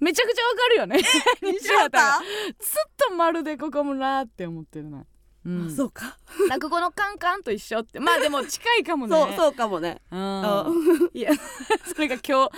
[0.00, 0.98] めちゃくちゃわかるよね。
[1.42, 2.24] 西畑
[2.58, 5.04] ずっと丸でここむなって思ってるな。
[5.44, 5.74] うん。
[5.74, 6.16] そうか。
[6.48, 7.98] なんかこのカンカンと一緒って。
[8.00, 9.16] まあでも近いかもね。
[9.16, 10.00] そうそうかもね。
[10.10, 11.10] うん。
[11.14, 11.30] いや
[11.86, 12.50] それが今日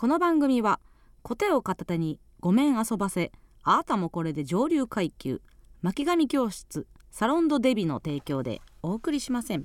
[0.00, 0.78] この番組は
[1.22, 3.32] コテを片手にごめん遊ばせ
[3.64, 5.42] あなたもこれで上流階級
[5.82, 9.64] 巻紙教室サロンドデビの提供でお送りしません。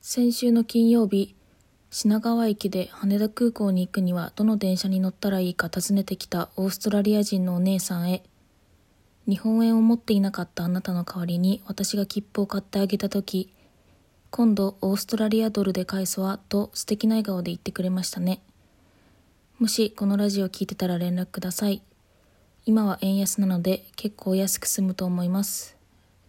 [0.00, 1.36] 先週の金曜日
[1.90, 8.22] 品川駅で羽田空港に行くにはどの電車に乗ったらいいか尋ねてきたオーストラリア人のお姉さんへ
[9.28, 13.52] 日本円を持っていなかったあなたの代わりに私が切符を買ってあげた時
[14.30, 18.40] 今度オーストラリアドルで返すわと素敵な笑顔で言ってくれましたね。
[19.60, 21.80] もしこのラジオ聞いてたら連絡ください。
[22.66, 25.76] 今は円安なので結構安く済むと思います。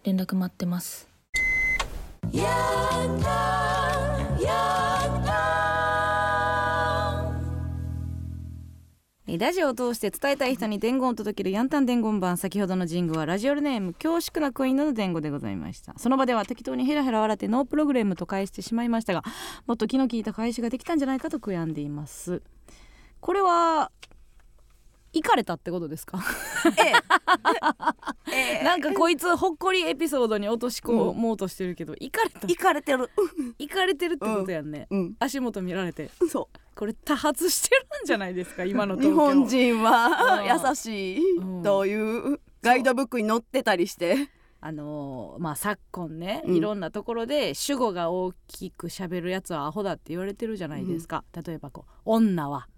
[0.03, 1.09] 連絡待ってます。
[9.39, 12.37] ラジオを通して伝えたい人に伝言を届けるヤンタン伝言版。
[12.37, 15.95] 先ほどのジングはラジオネーム恐縮なクイーンの伝言でございました。
[15.97, 19.23] その場では適当にヘラヘラ笑ってノープログラムと返してしまいましたが
[19.65, 22.43] もっと気の利いた返しができたんじゃないかと悔やんでいます
[23.25, 23.91] これは
[25.13, 26.19] 行かれたってことですか？
[26.77, 26.93] ええ。
[28.31, 28.63] ええ。
[28.63, 32.41] なんかこいつほっこりエピソードに落とし込もうとしてるけど行かれた。
[32.41, 33.09] 行かれてる。
[33.57, 35.15] 行かれてるってことやんね、うん。
[35.19, 36.11] 足元見られて。
[36.29, 38.63] そこれ多発してるんじゃないですか？
[38.65, 39.23] 今のう東京。
[39.23, 40.69] 日本人はうん。
[40.69, 41.37] 優しい。
[41.37, 41.63] うん。
[41.63, 44.29] というガイドブックに載ってたりして。
[44.61, 46.55] あのーまあ昨今ね、うん。
[46.55, 52.57] いろんなところで主語が大きく喋るやつはアホだって言われてるじゃないですか、例えばこう「女は。
[52.57, 52.74] うんうん」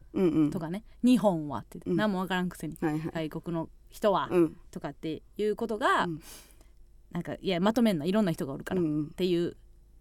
[0.51, 1.80] とかね「日本は」って。
[1.86, 1.95] うん。
[1.95, 4.58] 何もわからんくせに、外国の人はうん。
[4.71, 6.21] とかっていうことが、うん。
[7.12, 9.12] なんかいやまとめんないろんな人がおるからっうん。
[9.12, 9.56] ていう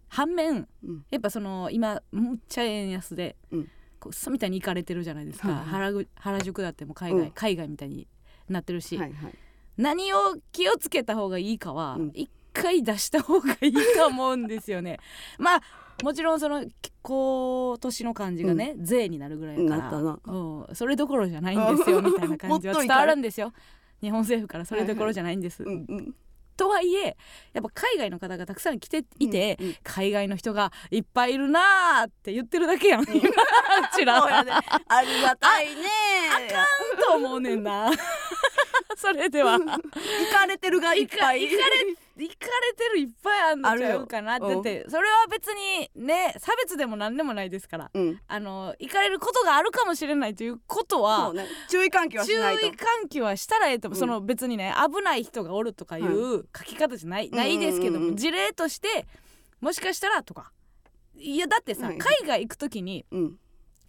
[0.09, 1.05] 反面うん。
[1.09, 3.69] やっぱその今むっちゃ円安で、うん。
[3.99, 5.47] こうそうみたいに行かれてるじゃないですか、
[6.15, 7.31] 原宿だってもう海外、うん。
[7.31, 8.07] 海外みたいに
[8.49, 8.99] なってるし、
[9.77, 12.11] 何を気をつけた方がいいかはうん。
[12.13, 14.99] 一回出した方がいいと思うんですよね。
[15.37, 15.61] まあ
[16.03, 16.63] もちろんその
[17.07, 20.33] 今年の漢字がね、税になるぐらいだから。
[20.33, 22.73] うん、それどころじゃないんですよみたいな感じは。
[22.83, 23.53] 伝わるんですよ。
[24.01, 25.63] 日本政府からそれどころじゃないんです。
[25.63, 26.15] うんうん。
[26.57, 27.15] とはいえ
[27.53, 33.03] やっぱ海外の方がたくさん来ていて、うんうん海外の人がいっぱいいるなーって言ってるだけやん。
[33.03, 33.21] 今
[33.95, 34.19] ちら。
[34.19, 34.51] そうやね。
[34.87, 35.81] ありがたいね。
[37.05, 37.89] と思うねんな。
[38.97, 39.53] それでは。
[39.59, 39.67] 行
[40.31, 41.43] かれてるがいっぱい。
[41.43, 44.33] 行かれ行かれてるいっぱいあんのちゃうかな。
[44.33, 47.91] あるよだってそれは別にね差別でも何でもないですから。
[47.93, 48.19] うん。
[48.27, 51.45] あの行かれることがあるかもしれないということそはうね。
[51.69, 52.65] 注意喚起は注しないと。
[52.65, 53.99] 意喚起はしたらええと思う、うん。
[53.99, 59.07] その別にね危ない人がおるとかいう書き方じゃない、ないですけどうんうんうんも事例として
[59.61, 60.51] もしかしたらとか。
[61.15, 63.35] いやだってさ、はい海外行く時にうん。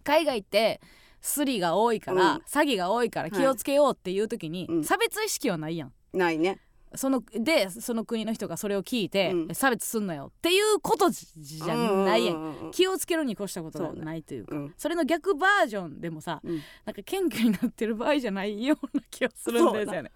[0.03, 0.81] 海外って
[1.21, 2.41] スリが多いから、うん。
[2.43, 4.83] 詐欺が多いから気をつけようっていう時に、うん。
[4.83, 5.93] 差別意識はないやん。
[6.13, 6.59] ないね
[6.95, 9.55] そのでその国の人がそれを聞いて、うん。
[9.55, 14.55] 差別すんなよっていうことじじゃないやん、気をつけるに越したことがないというか。
[14.55, 14.73] うん。
[14.77, 16.61] それの逆バージョンでもさうん。
[16.85, 20.11] なんか謙虚になってる場合じゃないような気がするんですよね。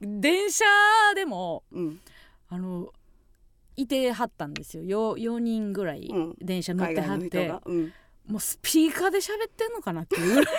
[0.00, 0.64] 電車
[1.14, 2.00] でもうん。
[2.48, 2.92] あの
[3.76, 5.16] いてはったんですよ。
[5.16, 6.36] 4, 4人ぐらいうん。
[6.40, 7.72] 電車乗っ海外の人てはって、が。
[7.72, 7.92] うん。
[8.26, 10.54] もうスピーカーで喋ってんのかなっていうぐらい。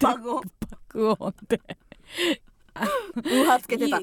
[0.00, 1.60] 爆音爆音で
[3.16, 4.00] ウーハーつけてた。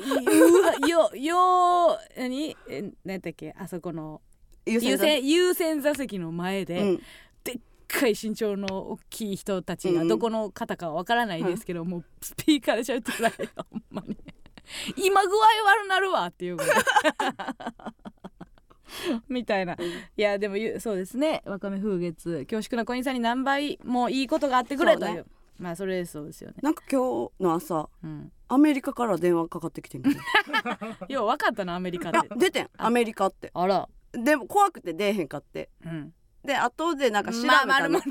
[0.88, 2.56] よよ何？
[2.70, 3.56] え何やったっけ？
[3.58, 4.22] あそこの
[4.66, 7.02] 優優先優先座席の前で、うん。
[7.44, 10.08] でっかい身長の大きい人たちがうん。
[10.08, 14.18] どこの方かはわからないですけど、もうスピーカーで喋ってくださいよほんまに。
[14.98, 16.78] 今具合悪なるわっていうぐらい。
[19.30, 19.78] みたいな、い
[20.22, 21.42] やでもゆそうですね。
[21.46, 22.46] わかめ風月。
[22.50, 25.26] 恐縮な小人さんに何倍もいいことがあってくれという
[25.58, 30.16] まあそれそうですよね、なんか今日の朝うん、アメリカから電話かかってきてんけど。
[31.10, 32.70] よう分かったなアメリカっあて出てん。
[32.78, 33.52] アメリカって。
[33.54, 33.90] あら。
[34.14, 35.70] でも怖くて出えへんかって。
[35.86, 36.14] うん。
[36.46, 38.02] で後でなんか調べまあたの、丸々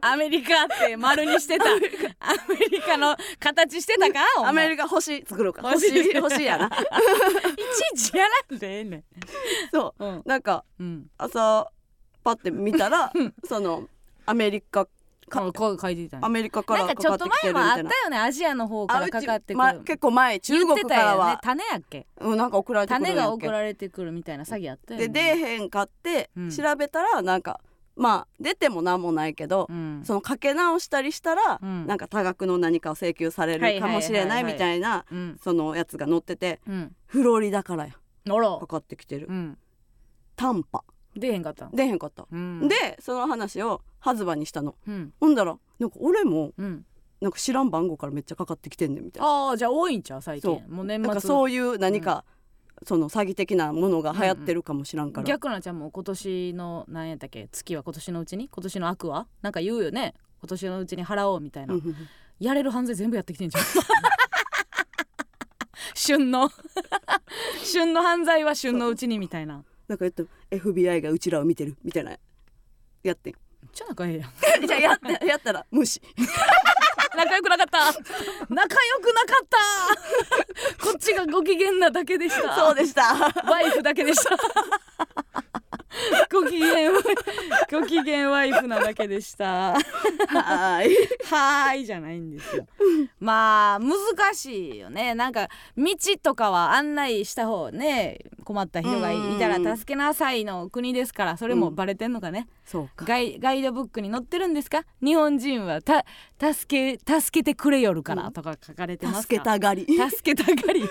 [0.00, 1.64] アメリカって丸にしてた。
[1.70, 5.62] アメリカの形してたかアメリカ星作ろうか。
[5.62, 5.90] 星。
[5.90, 6.66] 星星やな。
[6.70, 9.04] いちいちやらんでええねん。
[9.70, 10.04] そう。
[10.04, 10.22] うん。
[10.24, 11.10] なんかうん。
[11.18, 11.70] 朝
[12.24, 13.12] パッて見たら
[13.44, 13.86] その
[14.24, 14.86] アメリカ
[15.30, 16.20] か書いてたね。
[16.22, 19.64] アメリカかなんかちょっとらかかってきて前もあったよねアジアの方からかかってくる。
[19.64, 22.06] あうちま結構前中国からは、言ってたよね種やっけ？
[22.20, 25.08] うん、なんか送られてくるん種が送られてくるみたいな詐欺あったよね。
[25.08, 26.50] で出えへんかってうん。
[26.50, 27.60] 調べたらなんか、
[27.96, 30.02] まあ出ても何もないけど、うん。
[30.04, 31.86] そのかけ直したりしたら、うん。
[31.86, 35.38] なんか多額の何かを請求されるかもしれないみたいなうん。
[35.42, 36.96] そのやつが載っててうん。
[37.06, 37.92] フロリダからや。
[38.28, 38.58] あら。
[38.58, 39.58] かかってきてる、うん。
[40.36, 40.82] タンパ
[41.16, 41.70] 出えへんかったん？
[41.72, 42.68] 出へんかった、うん。
[42.68, 44.76] でその話をハズバにしたの。
[44.86, 45.12] うん。
[45.20, 46.86] ほんだらなんか俺もうん。
[47.20, 49.28] なんか知らん番号からめっちゃかかってきてんねんみたいな。
[49.28, 50.22] ああじゃあ多いんちゃう？
[50.22, 50.50] 最近。
[50.70, 52.24] もう年なんか末そういう何か、
[52.82, 57.46] その詐欺的なものが流行ってるかもしらんから、逆なちゃんも今年の何やったっけ？
[57.52, 58.48] 月は今年のうちに？
[58.48, 59.26] 今年の悪は？
[59.42, 60.14] なんか言うよね。
[60.40, 61.94] 今年のうちに払おうみたいな、うんうん。
[62.38, 63.64] やれる犯罪全部やってきてんじゃん。
[65.94, 66.48] 旬の。
[67.62, 70.22] 旬の犯罪は旬のうちにみたいななんか言って
[70.56, 72.12] FBI がうちらを見てるみたいな。
[73.02, 73.34] やってん。
[73.34, 74.30] めっちゃ仲ええやん。
[74.68, 76.00] じゃあやったやったら無視。
[77.16, 77.78] 仲良くなかった。
[78.48, 79.58] 仲良くなかった。
[80.86, 82.54] こっちがご機嫌なだけでした。
[82.54, 83.16] そうでした。
[83.50, 84.30] ワイフだけでした
[86.30, 86.92] ご機嫌
[87.70, 89.72] ご機嫌ワイフなだけでした。
[89.72, 90.96] はーい。
[91.28, 92.66] はーいじゃないんですよ。
[93.18, 95.14] まあ難しいよね。
[95.14, 103.04] なんか道とかは案内した方ね困った人がいたら助けなさいの国ですからそれもバレてんのかね、そうか。
[103.04, 104.84] ガイガイドブックに載ってるんですか？
[105.02, 106.04] 日本人はた
[106.40, 109.86] 助け助けてくれよるからとか書かれてますか助けたがり。
[110.10, 110.84] 助けたがり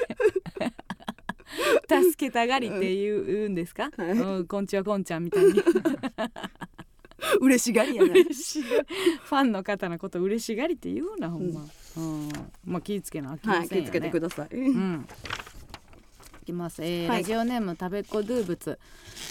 [1.90, 4.12] 助けたがりって言うんですか、はい。
[4.12, 5.62] うん、こんちはこんちゃんみたいに。
[7.42, 8.10] 嬉しがりやな。
[8.10, 8.68] 嬉しが
[9.24, 11.66] ファンの方のこと嬉しがりって言うなほんま、
[11.98, 12.30] うん。
[12.66, 15.06] まあ気ぃつけなあきませんよね、はい気をつけてください、うん。
[15.49, 15.49] い
[16.50, 17.18] きます、えーはい。
[17.20, 18.80] ラジオネーム食べっ子ドゥーブツ、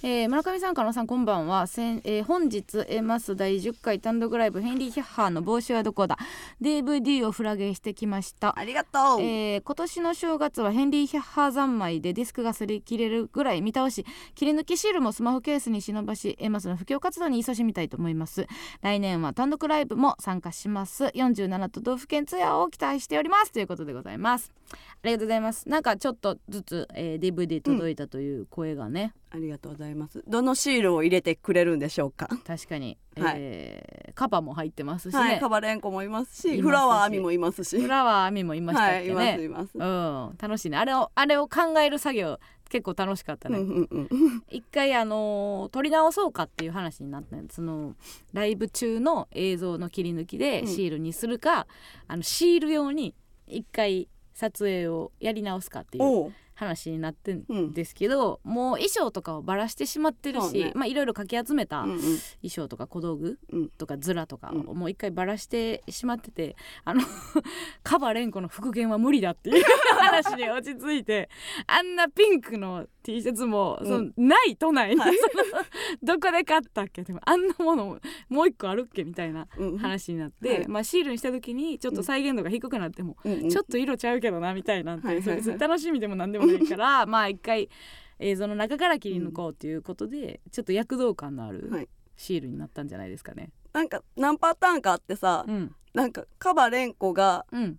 [0.02, 1.66] えー村上さん加納さんこんばんは。
[1.66, 6.16] せん、えー本日エマス第10回単独ライブヘンリー・ヒャッハーの帽子はどこだ。
[6.60, 8.56] DVD をフラゲしてきました。
[8.56, 14.04] ありがとう、えー今年の正月はヘンリー・ヒャッハー三昧でディスクが擦り切れるぐらい見倒し。
[14.34, 18.46] 切り抜きシールもスマホケースに忍ばしエマスの布教活動に勤しみたいと思います。
[18.82, 21.06] 来年は単独ライブも参加します。
[21.06, 23.52] 47都道府県ツアーを期待しております。
[23.52, 24.52] ということでございます。
[24.70, 25.68] ありがとうございます。
[25.68, 30.22] なんかちょっとずつ、えー DVD 届いたという声がね、ありがとうございます。
[30.28, 32.28] どのシールを入れてくれるんでしょうか？
[32.46, 33.34] 確かに、はい。
[33.38, 37.80] えーカバも入ってますしね、はいカバレンコもいますしフラワーアミもいますし。
[37.80, 40.36] フラワーアミもいましたっはいいけね、ますいます、うん。
[40.38, 40.76] 楽しいね。
[40.76, 47.94] あれをあれを考える作業結構楽しかったね、うんうんうん一回あのー撮り直そうかっていう話になったその
[48.32, 50.66] ライブ中の映像の切り抜きでうん。
[50.66, 51.68] シールにするか、
[52.08, 53.14] あのシール用に
[53.46, 57.72] 一回撮影をやり直すかっていう話になってんうん。
[57.72, 60.72] ですけど、もう衣装とかをばらしてしまってるし、ね。
[60.74, 61.98] まあいろいろかき集めたうんうん。
[61.98, 62.18] 衣
[62.48, 63.68] 装とか小道具うん。
[63.70, 67.02] とかズラとかをうもう一回ばらしてしまってて、あの
[67.84, 69.64] カバレンコの復元は無理だっていう
[70.00, 71.30] 話に落ち着いて
[71.68, 73.86] あんなピンクの T シャツも、うん。
[73.86, 75.16] そのない都内に、はい。
[76.02, 77.04] どこで買ったっけ？
[77.04, 79.02] でもあんなものもう一個あるっけ？
[79.04, 80.68] みたいなうん話になって、はい。
[80.68, 85.42] まあ、シールにした時にちょっと再現度が低くなっても、うんうんちょっと色ちゃうけどなみたいなんて、はいはいはい。
[85.42, 87.70] それ別に楽しみでもなんでもないから まあ一回
[88.18, 91.88] 映像の中から切り抜こうということで、ちょっと躍動感のあるはい。
[92.16, 93.50] シールになったんじゃないですかね。
[93.72, 97.78] なんか何パターンかあってさ、うん、なんかカバレンコがうん、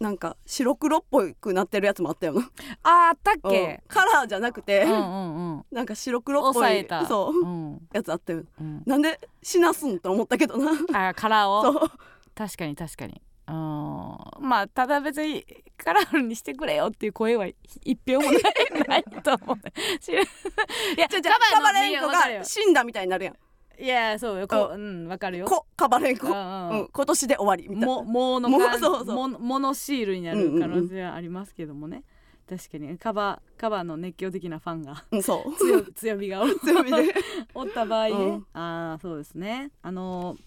[0.00, 2.34] なんか白黒っぽくなってるやつもあったよ。
[2.34, 2.50] な
[2.84, 3.50] ああったっうん。
[3.50, 5.64] け、カラーじゃなくて、うんうんうん。
[5.72, 7.46] なんか白黒っぽいそう。
[7.46, 7.88] うん。
[7.92, 10.70] やつあったようん、なんで死なすんと思ったけどな。
[10.70, 11.62] あーカラーを？
[11.62, 11.90] そう。
[12.34, 13.20] 確かに確かに。
[13.48, 13.54] うん。
[13.54, 15.44] まあただ別に
[15.76, 17.46] カラフルにしてくれよっていう声は
[17.82, 18.42] 一票もない
[18.88, 19.56] ないと思う。
[19.56, 21.00] い。
[21.00, 23.34] やカバレンコが死んだみたいになるやん
[23.80, 24.48] いやそうよ。
[24.48, 25.46] こううんわかるよ。
[25.46, 26.36] こカバレンコ、ううん。
[26.36, 27.86] んうんん、今年で終わりみたいな。
[27.86, 29.14] もものもかそうそう。
[29.14, 32.02] もものシールになる可能性はありますけどもね、
[32.48, 35.56] 確かにカバカバの熱狂的なファンがうんそう。
[35.56, 37.14] 強強火が 強火で。
[37.54, 38.46] おった場合ね、うん。
[38.52, 39.70] ああそうですね。
[39.82, 40.38] あのー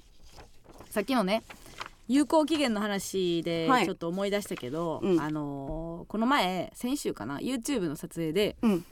[0.89, 1.43] さっきのね
[2.09, 3.85] 有効期限の話ではい。
[3.85, 5.21] ちょっと思い出したけど、うん。
[5.21, 8.85] あのーこの前先週かな YouTube の撮影でうん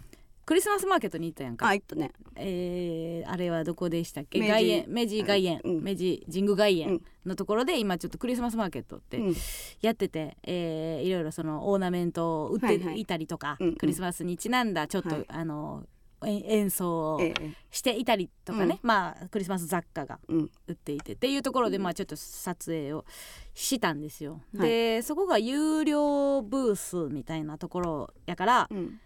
[0.50, 2.12] クリスマスマーケットに行ったやんか、あいっとね。
[2.36, 4.40] えーあれはどこでしたっけ？
[4.40, 5.84] 外苑明治外苑、うん。
[5.84, 7.02] 明治神宮外苑うん。
[7.24, 9.36] のところで今ちょっとクリスマスマーケットってうん。
[9.82, 13.76] やってて、えーいろいろそのオーナメントを売ってはいはいいたりとか、うんうん。
[13.76, 15.26] クリスマスにちなんだちょっと、はい。
[15.28, 15.86] あの
[16.26, 20.52] え演奏をええしていたりとかね、まあクリスマス雑貨がうん。
[20.66, 23.06] 売っていてっていうところでまあちょっと撮影を
[23.54, 24.42] したんですよ。
[24.58, 24.68] はい。
[24.68, 29.00] でそこが有料ブースみたいなところやからうん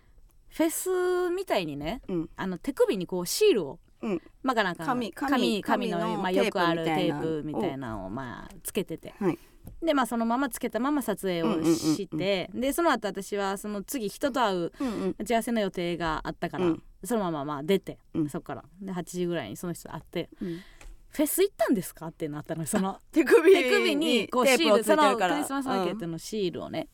[0.53, 2.29] フェスみたいにねうん。
[2.35, 4.21] あの手首にこうシールをうん。
[4.43, 9.39] まあなんか紙紙紙紙のまあ、よくあるテテープみたいなのをまあつけてて、はい。
[9.81, 15.15] でまあそのままつけたまま撮影をして、でその後私はその次人と会ううんうん。
[15.17, 16.83] 打ち合わせの予定があったから、うん。
[17.03, 18.29] そのまままあ出て、うん。
[18.29, 18.63] そっから。
[18.79, 20.59] で8時ぐらいにその人と会ってうん
[21.09, 26.89] 「フェス行ったんですか?」ってなったのよその 手首にこうシテールそのクリスマスマーケットのシールをね、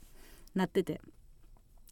[0.56, 1.02] なってて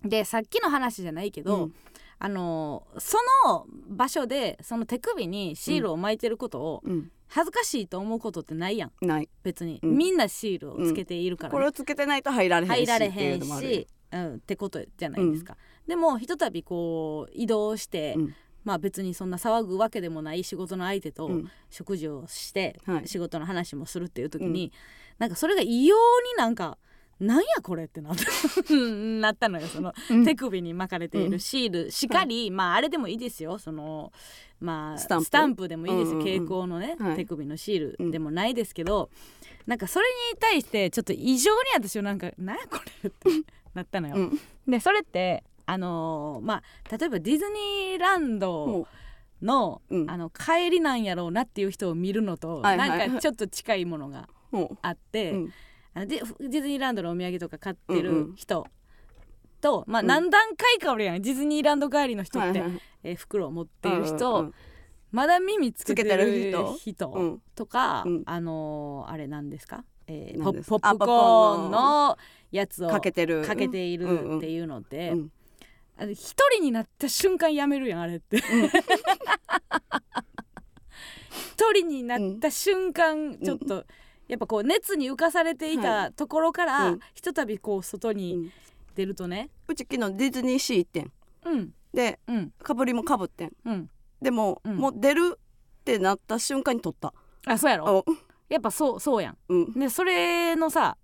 [0.03, 1.73] でさっきの話じゃないけど、うん。
[2.19, 7.11] あのその場所でその手首にシールを巻いてることをうん。
[7.29, 9.05] 恥ずかしいと思うことってないやん。
[9.05, 9.27] ない。
[9.43, 9.97] 別に、うん。
[9.97, 11.49] みんなシールをつけているから。
[11.49, 18.35] ね、これをつけてないと入られへんし入られへんし、うん、ってことじゃないですか、でもひとたびこう移動して、うん。
[18.63, 21.51] まあ別にそんな騒ぐわけでもない仕事の相手とうん。
[21.69, 23.07] 食事をして、はい。
[23.09, 24.71] 仕事の話もするっていう時に、
[25.19, 25.97] なんかそれが異様
[26.31, 26.77] になんか
[27.19, 28.23] なんやこれってなった。
[28.73, 30.25] なったのよその、うん。
[30.25, 31.91] 手首に巻かれているシール。
[31.91, 33.57] しかり、まああれでもいいですよ。
[33.57, 34.11] その
[34.59, 35.67] まあスタンプ。
[35.67, 36.39] でもいいですよ、うんうんうん。
[36.39, 37.15] 蛍光のね、はい。
[37.15, 39.09] 手首のシールでもないですけど、
[39.65, 43.29] なんかそれに対してちょっと異常に私はなんか「なんやこれ」って
[43.73, 44.15] なったのよ。
[44.15, 44.39] うん。
[44.67, 48.87] でそれってあのーまあ例えばディズニーランド
[49.41, 50.09] の,、うん。
[50.09, 55.53] あの帰りなんやろうなっていう人を見るのと、はいはいなんかちょっと近いものがもあって、うん
[55.97, 58.35] あのディズニーランドのお土産とか買ってるうんうん。
[58.35, 58.67] 人
[59.61, 60.07] と、まあ、うん。
[60.07, 64.53] 何段階かおるやん、ディズニーランド帰りの人って、はいはいえー袋を持っている人、うんうん
[65.09, 66.75] まだ耳つけてるる人？
[66.77, 67.41] 人うん。
[67.55, 68.23] とか、うん。
[68.25, 72.17] あのーあれなんですか、えーポポップコーンの
[72.51, 73.43] やつをかけてる。
[73.43, 75.31] かけているっていうのって、うん
[75.99, 78.37] あの一人になった瞬間やめるやんあれって。
[81.55, 83.85] 一人になった瞬間、ちょっと
[84.27, 86.99] やっぱこう熱に浮かされていたところから、うん。
[87.13, 88.51] ひとたびこう外うにん。
[88.95, 89.49] 出るとね。
[89.67, 91.11] うち昨日ディズニーシー行ってん。
[91.45, 91.73] うん。
[91.93, 92.51] でうん。
[92.61, 93.53] かぶりもかぶってん。
[93.65, 93.89] うん。
[94.21, 94.77] でも、うん。
[94.77, 97.13] もう出るってなった瞬間に撮った。
[97.45, 98.03] あそうやろ？
[98.07, 98.11] あ
[98.49, 99.37] やっぱそうそうやん。
[99.49, 99.73] うん。
[99.73, 100.97] でそれのさ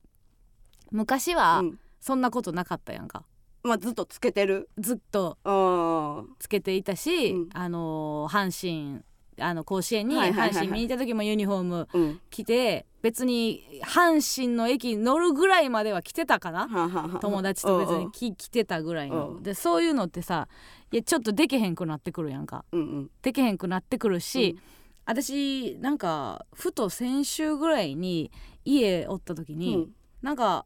[0.91, 1.80] 昔はうん。
[2.01, 3.24] そんなことなかったやんか。
[3.63, 4.69] まあずっとつけてる。
[4.78, 7.49] ずっとあつけていたし、うん。
[7.53, 8.51] あのー阪
[8.91, 9.01] 神
[9.39, 12.21] あの甲子園に阪神見に行った時もユニフォームうん。
[12.29, 17.19] 着て別に阪神の駅乗るぐらいまでは来てたかな？
[17.21, 19.29] 友達と別にき来てたぐらいの。
[19.29, 19.43] うん。
[19.43, 20.47] でそういうのってさ
[20.91, 22.65] いやちょっとできへんくなってくるやんか。
[22.71, 23.09] うんうん。
[23.21, 24.57] できへんくなってくるし、
[25.05, 28.31] 私なんかふと先週ぐらいに
[28.63, 29.89] 家おった時に、うん。
[30.21, 30.65] なんか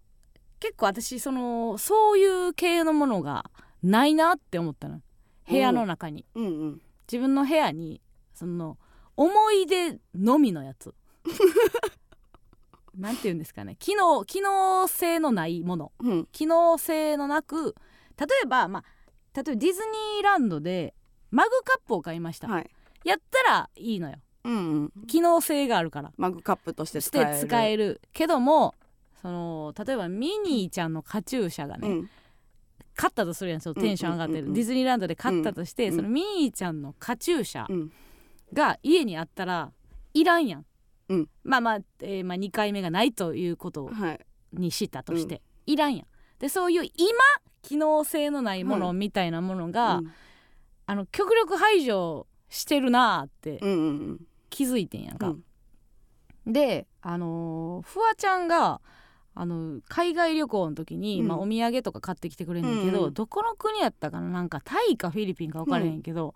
[0.59, 3.49] 結構私そのそういう系のものが
[3.81, 5.01] ないなって思ったの。
[5.49, 6.81] 部屋の中に、うんうん。
[7.09, 8.01] 自分の部屋に
[8.37, 8.77] その
[9.15, 10.93] 思い出のみのやつ。
[12.95, 13.75] なんて言うんですかね。
[13.79, 15.91] 機能機能性のないもの。
[15.99, 16.27] うん。
[16.31, 17.75] 機能性のなく
[18.19, 18.83] 例えばまあ
[19.33, 20.93] 例えばディズニーランドで
[21.31, 22.69] マグカップを買いました、はい。
[23.03, 24.17] やったらいいのよ。
[24.43, 24.91] うんうん。
[25.07, 26.11] 機能性があるから。
[26.15, 27.39] マグカップとしてし使える。
[27.39, 28.01] て使える。
[28.13, 28.75] けども
[29.19, 32.09] その例えばミニーちゃんのカチューシャがね、うん。
[32.95, 33.61] 買ったとするやん。
[33.61, 34.53] テンション上がってる、うんうんうんうん。
[34.53, 35.95] ディズニーランドで買ったとして、うん。
[35.95, 37.91] そのミニーちゃんのカチューシャうん
[38.53, 39.71] が家にあったら
[40.13, 40.65] いらんやん、
[41.09, 41.29] うん。
[41.43, 44.19] まあまあ、えーまあ2回目がないということはい。
[44.53, 46.07] にしたとして、いらんやん。
[46.39, 46.91] でそういう今
[47.61, 50.11] 機能性のないものみたいなものが、うん。
[50.85, 56.53] あの極力排除してるなーってうんうん気づいてんやんか、うん。
[56.53, 58.79] であのーフワちゃんが
[59.35, 61.27] あの海外旅行の時に、うん。
[61.27, 66.33] まあ、お土産とか買ってきてくれんねんけど、うんうんどこの国やったかななんかタイかフィリピンか分からへんけど、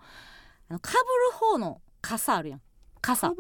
[0.70, 1.04] あのかぶる
[1.40, 2.62] 方の傘あるやん。
[3.02, 3.34] 傘。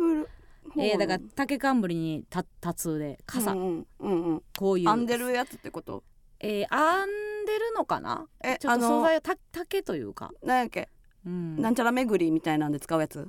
[0.78, 4.44] えー、だから竹冠にた立つで傘、うんうんうんうん。
[4.58, 4.88] こういう。
[4.88, 6.04] 編んでるやつってこと？
[6.40, 7.08] えー、編
[7.44, 8.28] んでるのかな？
[8.44, 10.90] えちょっと素材はた竹というか、なんやっけ？
[11.26, 13.28] うん、なんちゃら巡りみたいなんで使うやつ？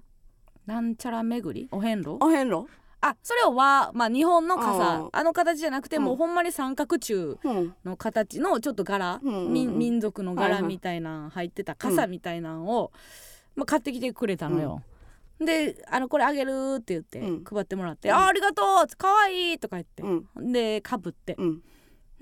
[0.67, 1.69] なんちゃら巡り？
[1.73, 2.19] お遍路？
[2.21, 2.67] お遍路？
[3.01, 5.07] あそれを和、まあ、日本の傘。
[5.07, 6.05] ああの形じゃなくて、うん。
[6.05, 7.75] もうほんまに三角柱うん。
[7.85, 12.93] の形のちょっと柄、うん民民族の柄みたいなの入ってた傘みたいなのを、
[13.57, 14.83] まあ、買ってきてくれたのよ。
[15.45, 17.45] であのこれあげるって言ってうん。
[17.45, 18.15] 配ってもらって「うん。
[18.15, 20.53] あありがとうかわいい!」とか言って、うん。
[20.53, 21.63] でかぶってうん。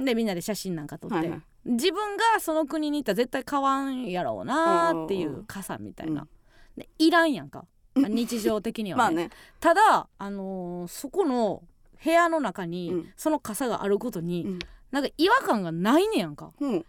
[0.05, 1.41] でみんなで写真なんか撮って、はいはい。
[1.65, 6.27] 自分がその国に行ったら絶対買わんやろうなーっていう傘みたいな、
[6.77, 7.67] でいらんやんか。
[7.97, 9.31] 日常的にはね, まあね。
[9.59, 11.63] ただ、あのーそこの
[12.03, 13.13] 部屋の中にうん。
[13.17, 14.59] その傘があることに、うん。
[14.91, 16.53] なんか違和感がないねやんか。
[16.61, 16.87] うん。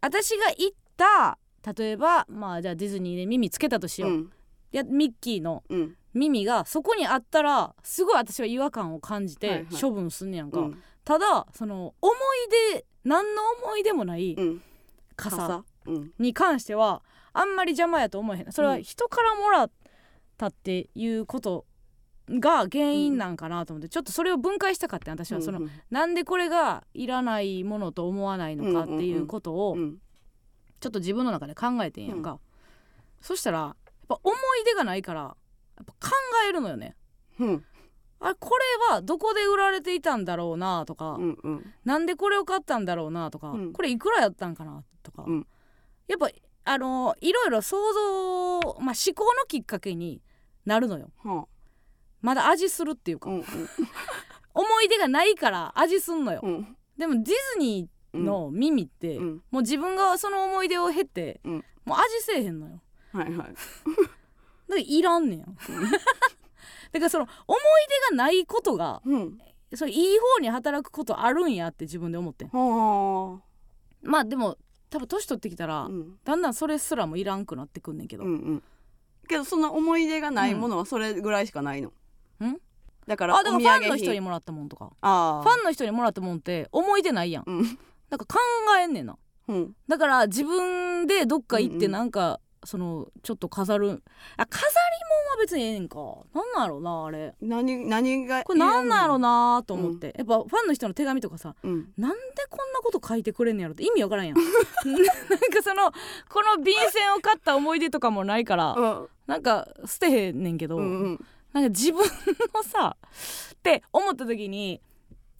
[0.00, 1.38] 私が行った
[1.76, 4.30] 例えばまあじゃあディズニーで耳つけたとしよう、
[4.76, 5.96] やミッキーのうん。
[6.14, 9.66] 耳がそこにあったらすごい私は違和感を感じはいはい。
[9.66, 10.82] て処分すんねやんか、うん。
[11.04, 12.14] ただその思い
[12.74, 14.62] 出何の思い出もないうん。
[15.14, 15.64] 傘
[16.18, 17.02] に関しては
[17.32, 18.52] あんまり邪魔やと思えへん。
[18.52, 19.70] それは人からもらっ
[20.38, 21.66] たっていうこと
[22.30, 25.42] が原因なんかなと思ってちょっとそれを分解したかった私は。
[25.42, 29.98] その、うんなんでこれがいらないものと思わないのかっていうことをうん
[30.80, 32.38] ちょっと自分の中で考えてんやんか、
[33.20, 33.76] そしたら
[34.08, 36.14] ぱ思い出がないからやっぱ考
[36.48, 36.96] えるのよね。
[37.38, 37.64] うん。
[38.18, 38.50] あれこ
[38.88, 41.74] れはどこで売られていたんだろうなとか、うんうん。
[41.84, 43.72] なんでこれを買ったんだろうなとか、うん。
[43.72, 45.46] これいくらやったんかなとか、うん。
[46.08, 46.30] やっぱ
[46.64, 50.22] あのいろいろ想像、まあ、思考のきっかけに
[50.64, 51.10] なるのよ。
[51.22, 51.46] は
[52.22, 53.44] まだ味するっていうか、あうん。
[54.54, 56.76] 思い出がないから味すんのよ、うん。
[56.96, 59.42] でもディズニーの耳って、うん。
[59.50, 61.64] もう自分がその思い出を経て、うん。
[61.84, 62.80] もう味せえへんのよ
[63.16, 63.46] はいはい。
[63.46, 63.54] だか
[64.68, 67.60] らいらんねん だからその思い
[68.10, 69.40] 出がないことがうん。
[69.74, 72.48] それいい方に働くことあるんやって自分で思ってん。
[72.48, 73.40] は
[74.02, 74.56] まあでも
[74.90, 76.18] 多分年取ってきたら、あうん。
[76.24, 78.62] だんだんそれすらもいらんくなってくんねんけど、うんうん。
[79.28, 81.88] けどそんな思い出がないものはそれぐらいしかないの。
[81.88, 82.60] ん？
[83.06, 84.92] だからファンの人に品もらったもんとか。
[85.00, 87.44] あファンの人にもらったもんって思い出ないやん。
[87.50, 87.78] ンうん。
[88.08, 89.18] だから考えんねんな。
[89.48, 89.76] うん。
[89.88, 91.92] だから自分でどっか行ってうんうん。
[91.92, 94.02] なんか、そのちょっと飾る。
[94.36, 94.66] あ飾り
[95.26, 95.96] 物は別にええねんか。
[96.34, 97.34] なんなんやろなあれ。
[97.40, 101.92] 何何がこれなんなんやろなと思って、やっぱファンの人の手紙とかさうん。
[101.96, 102.16] なんで
[102.50, 104.36] こんなこと書いてくれんねやろって意味わからんやん。
[104.36, 105.92] なんかその
[106.28, 109.08] この便箋を買った思い出とかもないから、うん。
[109.26, 111.26] なんか捨てへんねんけど、うんうん。
[111.52, 112.02] なんか自分
[112.54, 112.96] のさ
[113.54, 114.80] って思った時に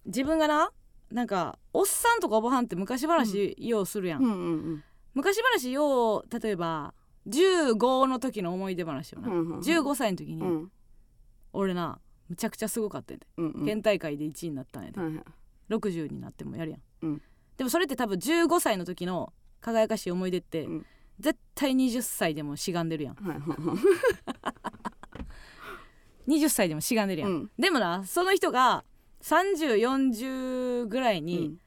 [0.05, 0.71] 自分がな
[1.11, 4.83] なんかおっさんとかおばはんって昔話ようするやん、うんうん。
[5.13, 6.93] 昔話よう例えば
[7.27, 10.71] 15の時の思い出話をな、うんうん15歳の時に、うん。
[11.53, 11.99] 俺な
[12.29, 13.65] むちゃくちゃすごかったんやで、うんうん。
[13.65, 15.23] 県大会で1位になったんやで、はいはい。
[15.69, 17.21] 60になってもやるやん、うん。
[17.57, 20.85] でもそれって多分15歳の時の輝かしい思い出って、うん。
[21.19, 23.15] 絶対20歳でもしがんでるやん。
[23.15, 23.57] はいはい
[26.27, 27.51] 20歳でもしがんでるやん、うん。
[27.57, 28.83] でもなその人が
[29.21, 31.57] 3040ぐらいに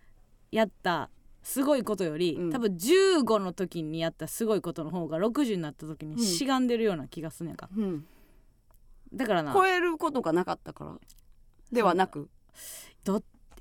[0.52, 1.10] やった
[1.52, 2.50] すごいことより、うん。
[2.52, 6.14] 多分15の時にやったすごいことの方が60になった時うん。
[6.14, 8.06] にしがんでるような気がすんねんか、うん。
[9.12, 9.52] だからな。
[9.52, 10.94] 超えることがなかったから？
[11.72, 12.28] ではなく？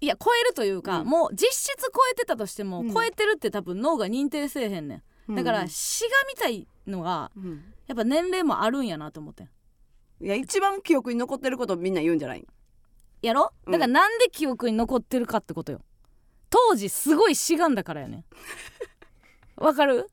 [0.02, 1.08] いや超えるというか、うん。
[1.08, 2.94] もう実質超えてたとしても、うん。
[2.94, 5.36] 超えてるって多分脳が認定せえへんねん。
[5.36, 7.64] だから、うんしがみたいのがうん。
[7.88, 9.50] やっぱ年齢もあるんやなと思ってん。
[10.22, 12.46] いや一番記憶に残ってることをみんな言うんじゃない？
[13.24, 13.52] やろ？
[13.66, 13.72] うん。
[13.72, 15.82] だからなんで記憶に残ってるかってことよ
[16.50, 18.24] 当時すごいしがんだからやね
[19.56, 20.10] わかる？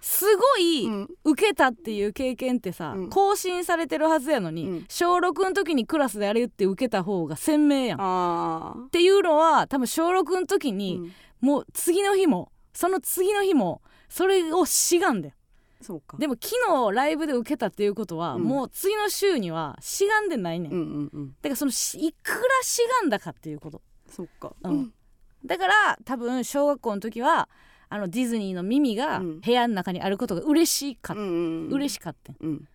[0.00, 1.08] すごいうん。
[1.24, 3.10] 受けたっていう経験ってさ、うん。
[3.10, 4.84] 更新されてるはずやのに、うん。
[4.88, 8.86] 小6の時にクラスであれ言って受けた方が鮮明やん。
[8.86, 11.12] っていうのは多分小6の時に、うん。
[11.40, 15.34] もう次の日もその次の日もそれをしがんで
[15.82, 16.16] そうか。
[16.16, 16.54] でも昨
[16.88, 18.44] 日ライブで受けたっていうことは、うん。
[18.44, 21.28] もう次の週にはしがんでないねん、うんうんうん。
[21.28, 23.82] だからそのしいくらしがんだかっていうこと。
[24.10, 24.54] そうか。
[24.62, 24.94] うん
[25.44, 27.48] だから多分小学校の時は
[27.88, 29.40] あのディズニーの耳がうん。
[29.40, 32.32] 部屋の中にあることが嬉しかっうんうん嬉しかった。
[32.32, 32.68] んうん。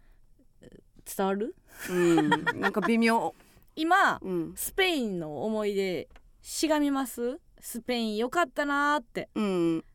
[1.15, 1.55] 伝わる？
[1.89, 2.29] うん。
[2.59, 3.33] なんか微妙。
[3.75, 4.53] 今うん。
[4.55, 6.07] スペインの思い出
[6.41, 7.39] しがみます？
[7.59, 9.29] スペインよかったなーって。
[9.35, 9.85] うん。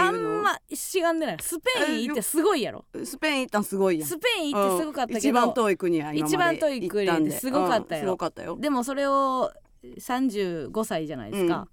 [0.00, 1.36] あうんのましがんでない。
[1.40, 2.84] スペイン行ってすごいやろ。
[3.04, 4.08] スペイン行ったんすごいやん。
[4.08, 8.56] スペイン行ってすごかったけど、一番遠い国や今まで一番遠い国ですごかったようんすごかったよ。
[8.58, 9.52] でもそれを
[9.82, 11.68] 35歳じゃないですか、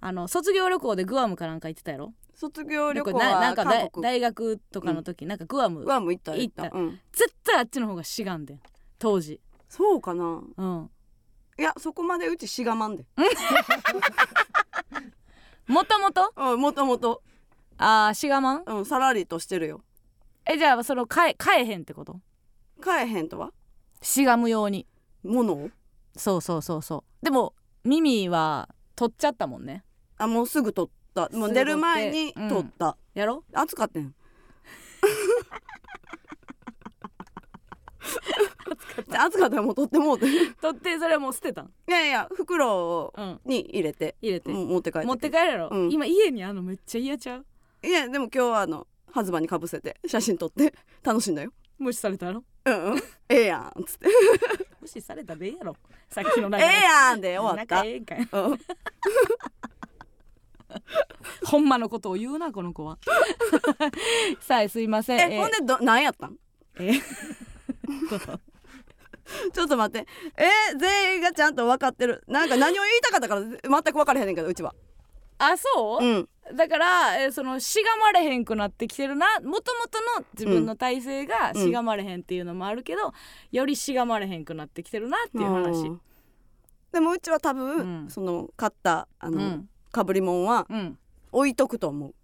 [0.00, 2.12] あの卒業旅行でグアムかなんか行ってたやろ？
[2.34, 3.64] 卒業旅行ななんはか
[4.00, 5.38] 大学とかの時、なん。
[5.38, 6.70] かグアムグアム行った行った。
[6.72, 7.00] うん。
[7.12, 8.60] 絶対あっちの方がしがんでん。
[8.98, 9.40] 当時。
[9.68, 10.40] そうかな。
[10.56, 10.90] うん。
[11.58, 13.04] いやそこまでうちしがまんで
[15.66, 16.32] もともと？
[16.36, 17.22] うんもともと。
[17.76, 18.62] あーしがまん？
[18.64, 19.82] うんさらりとしてるよ。
[20.46, 22.20] えじゃあその買え買えへんってこと？
[22.80, 23.50] 買えへんとは？
[24.00, 24.86] しがむように。
[25.24, 25.70] ものを？
[26.18, 27.24] そうそうそうそう。
[27.24, 27.54] でも
[27.84, 29.84] 耳は取っちゃったもんね。
[30.18, 31.22] あもうすぐ取った。
[31.22, 31.54] もうすぐ取って。
[31.54, 33.44] 出る前に取った、やろ？
[33.52, 34.14] 暑かったん
[39.10, 39.56] 暑かった。
[39.56, 40.26] らもう取ってもうて。
[40.26, 41.72] い取ってそれはもう捨てたん？
[41.86, 45.06] やいや袋うんに入れて、入れて、持って帰って。
[45.06, 45.92] 持って帰るやろ、うん。
[45.92, 47.46] 今家にあんのめっちゃ嫌ちゃう？
[47.86, 50.74] いやでも今日はあのハズバにかぶせて写真撮って。
[51.04, 52.44] 楽しんだよ無視されたやろ？
[52.64, 52.98] うんうん。
[53.28, 53.68] ええやん。
[53.68, 54.06] っつって。
[54.80, 55.76] 無視されたでええやろ。
[56.08, 57.76] さっきのええやんで終わった。
[57.76, 58.18] 仲ええんかい。
[58.18, 58.28] うん。
[61.46, 62.98] ほんまのことを言うなこの子は。
[64.40, 65.32] さあすいません。
[65.32, 66.36] えほんでど何やったん？
[66.80, 66.92] え
[69.52, 70.08] ちょっと待って。
[70.36, 72.22] え全員がちゃんと分かってる。
[72.26, 74.74] なんか何を言いたかったから全く分からへんねんけどうちは。
[75.38, 79.26] あそう、うんだから、えーそのしがまれへんくなってきてるな。
[79.40, 81.62] もともとの自分の体勢がうん。
[81.64, 83.12] しがまれへんっていうのもあるけど、
[83.52, 85.86] よりしがまれへんくなってきてるなっていう話。
[85.88, 86.00] うん。
[86.92, 88.10] でもうちは多分、うん。
[88.10, 89.68] その買ったあの、うん。
[89.90, 90.98] かぶりもんはうん。
[91.32, 92.14] 置いとくと思う。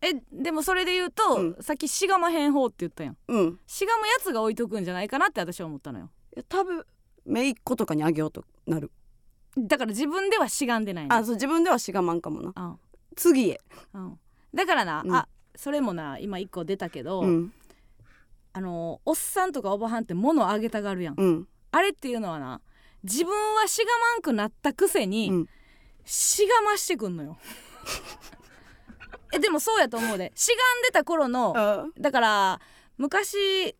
[0.00, 1.56] えでもそれで言うと、うん。
[1.60, 3.16] さっきしがまへん方って言ったやん。
[3.28, 3.60] うん。
[3.66, 6.10] しがむやつが置いとくんじゃないかなって私は思ったのよ。
[6.34, 6.84] いや多分
[7.26, 8.90] 姪っ子とかにあげようとなる。
[9.56, 11.14] だから自分ではしがんでないの。
[11.14, 12.52] あそう自分ではしがまんかもな。
[12.56, 12.78] うん
[13.14, 13.60] 次へ。
[13.94, 14.20] うん。
[14.54, 15.14] だからな、うん。
[15.14, 17.52] あそれもな今一個出たけど、うん。
[18.54, 21.14] あのおっさんとかおばはんって物をあげたがるやん。
[21.16, 21.48] うん。
[21.70, 22.60] あれっていうのはな
[23.02, 25.48] 自分はしがまんくなったくせに、うん。
[26.04, 27.38] しがましてくんのよ。
[29.34, 30.32] えでもそうやと思うで。
[30.34, 32.60] しがんでた頃のあだから
[32.98, 33.74] 昔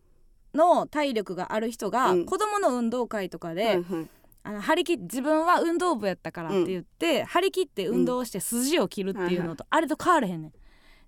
[0.55, 2.27] の体力がある人が、うん。
[2.27, 4.09] 子供の運動会とかで、はいはい
[4.45, 10.53] あの張り切って自分は運動部やったからって言って、張り切って運動して筋を切るっていうのと、あれと変われへんねん。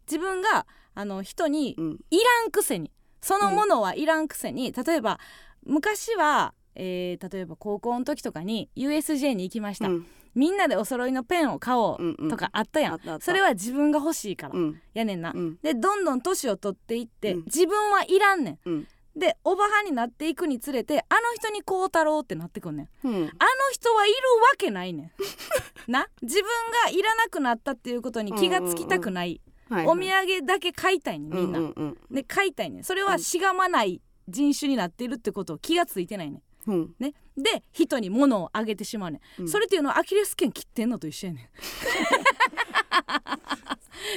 [0.07, 5.19] 自分があの人にうんいらんくせにそのものはいらんくせに、例えば
[5.65, 10.07] 昔は、えー例えば高校の時とかに USJ に行きました、うん。
[10.35, 13.25] みんなでお揃いのペンを買おうんううんとかあったやん、あったあった。
[13.25, 14.81] それは自分が欲しいから、うん。
[14.93, 15.59] やねんな、うん。
[15.63, 17.43] でどんどん年を取っていって、うん。
[17.47, 18.59] 自分はいらんねん。
[18.65, 18.87] うん
[19.17, 23.07] でおばはんになっていくにつれてあの人にこうたろうってなってくんねん。
[23.07, 23.15] うん。
[23.15, 23.29] あの
[23.73, 25.11] 人はいるわけないねん。
[25.91, 26.07] な？
[26.23, 26.45] 自分
[26.85, 29.35] がいらなくなったっていうことに気がつきたくない、は
[29.83, 32.85] いお土産だけ買いたいねんみんな、うんうんで買いたいねん。
[32.85, 36.71] それはしがまない人種になってるってことを気がついてないねん。
[36.71, 36.95] うん。
[36.99, 37.15] ね？
[37.37, 39.49] で人に物をあげてしまうねん、うん。
[39.49, 41.49] それっていうのはアキレス腱切ってんのと一緒やねん。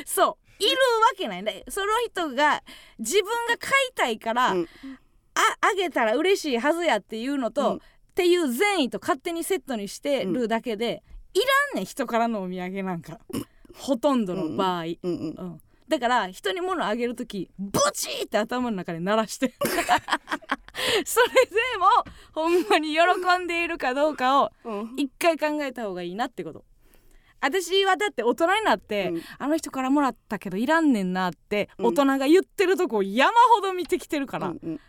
[0.05, 0.75] そういるわ
[1.17, 1.43] けない。
[1.43, 2.63] でその人が
[2.99, 4.67] 自分が買いたいから、うん。
[5.35, 7.77] ああげたら嬉しいはずやっていうのと、うん。
[7.77, 7.79] っ
[8.15, 11.03] ていう善意と勝手にセットにしてるだけで、
[11.33, 13.19] いらんねん人からのお土産なんか。
[13.75, 15.11] ほとんどの場合、うんうん。
[15.37, 19.53] うんだから人に物あげる時ブチーって頭の中で鳴らして。
[21.05, 21.87] それでも
[22.33, 24.93] ほんまに喜んでいるかどうかをうん。
[24.97, 26.65] 一回考えた方がいいなってこと
[27.41, 29.21] 私はだって大人になって、うん。
[29.37, 31.85] あの人からもらったけどいらんねんなってうん。
[31.87, 34.79] 大人が言ってるとこを山ほど見てきてるから、うんうん。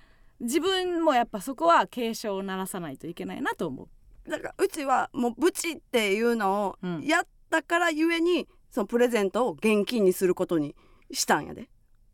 [0.41, 4.31] 自分もやっぱそこは警鐘を鳴らさないといけないなと思う。
[4.31, 7.03] だからうちはもうブチっていうのをうん。
[7.03, 10.75] やったからゆえにそのプレゼントを現金にすることに
[11.11, 11.69] したんやで。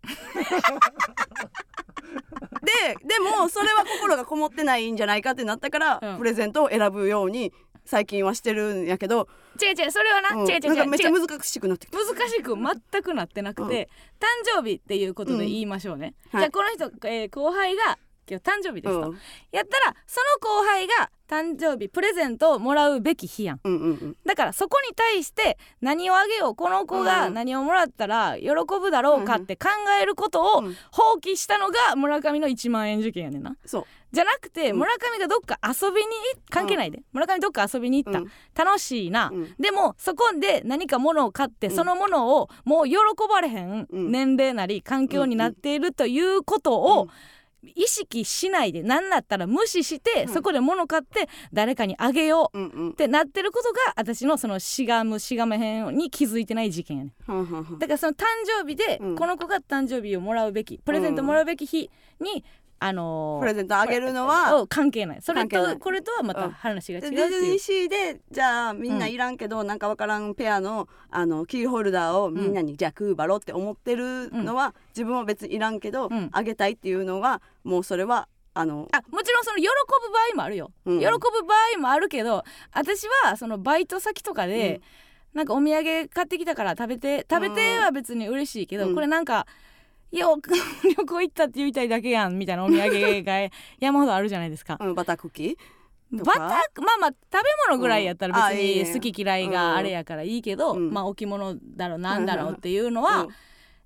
[2.64, 6.18] ででもそれは心がこもってないんじゃないかってなったから、うん。
[6.18, 7.52] プレゼントを選ぶように
[7.84, 9.28] 最近はしてるんやけど、
[9.60, 10.48] 違う違うそれはな、うん。
[10.48, 10.68] 違う違う違う。
[10.68, 11.88] なんかめっちゃ難しくなって。
[11.92, 19.18] 難しく全くなってなくて、誕生日っていうことで言いましょうね、はいじゃあこの人、えー後輩が今日誕生日ですと、うん。
[19.52, 23.60] やったらその後輩が誕生日プレゼントをもらうべき日やん。
[23.62, 24.16] うんうんうん。
[24.24, 27.34] だからそこに対して何をあげようこの子がうん。
[27.34, 28.48] 何をもらったら喜
[28.80, 29.68] ぶだろうかって考
[30.00, 30.76] えることをうん。
[30.90, 33.56] 放棄したのが村上の1万円受験やねんな。
[33.66, 34.78] そうじゃなくてうん。
[34.78, 36.06] 村上がどっか遊びに
[36.48, 37.02] 関係ないで。
[37.12, 38.30] 村上どっか遊びに行った、うん。
[38.54, 39.54] 楽しいな、うん。
[39.58, 41.76] でもそこで何か物を買って、うん。
[41.76, 42.96] そのものをもう喜
[43.28, 44.12] ばれへんうん。
[44.12, 47.08] 年齢なり環境になっているということを
[47.74, 50.32] 意識しないで何だったら無視して、うん。
[50.32, 52.90] そこで物買って誰かにあげよううんうん。
[52.90, 57.32] ってなってることが私のそのしがむしがめへんに気づいてない事件やねん。
[57.32, 57.78] はんはんはん。
[57.78, 59.16] だからその誕生日でうん。
[59.16, 61.90] この子が誕生日をもらうべきプレゼントもらうべき日
[62.20, 62.44] に、
[62.78, 65.22] あのープレゼントあげるのはを関係ない。
[65.22, 66.50] それとこれとはまたうん。
[66.50, 76.28] 話が違うってでディズニーシーでじゃあみんないらんけど、なんかわからんペアのあのキーホルダーをみんなに、じゃあクーバロって思ってるのは、自分は別にいらんけど、うん。
[76.32, 81.00] あげたいっていうのはもうそれはあのあもちろんその喜ぶ場合もあるよ、うん。
[81.00, 81.20] 喜ぶ場
[81.76, 84.80] 合もあるけど私はそのバイト先とかで、
[85.32, 88.94] なんかお土産買ってきたから食べて食べては別に嬉しいけど、うん。
[88.94, 89.46] これなんか
[90.14, 93.50] いや旅行行ったって言いたいだけやんみたいなお土産が
[93.80, 94.78] 山ほどあるじゃないですか。
[94.80, 95.58] うん、バタクッキ？
[96.12, 96.32] バか？
[96.32, 97.38] タまあまあ食べ
[97.68, 100.90] 物ぐらいやったら別に好き嫌いがあれやからいいけど、うん。
[100.92, 103.28] まあ置物だろうなんだろうっていうのは、うん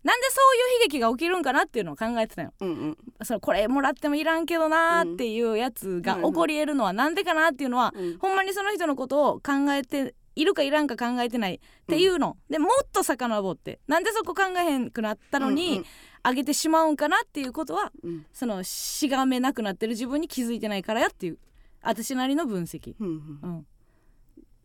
[0.04, 2.54] なんでそういう悲劇が起きるんかなっていうのを考えてたよ。
[2.60, 2.98] うんうん。
[3.24, 8.18] そのこれもらってもいらんけどなーっていうやつが起こり得るのはなんでかなっていうのは、うん。
[8.18, 13.80] ほんまにその人のことを考えているかいらんか考えてないっていうの、でもっと遡って。
[13.88, 15.84] なんでそこ考えへんくなったのに、うんうん
[16.28, 18.26] あげてしまうんかなっていうことはうん。
[18.32, 21.38] そのしがめなくなってる自分に気づいてないからやっていう
[21.82, 22.94] 私なりの分析。
[23.00, 23.38] うんうん。
[23.42, 23.66] うん、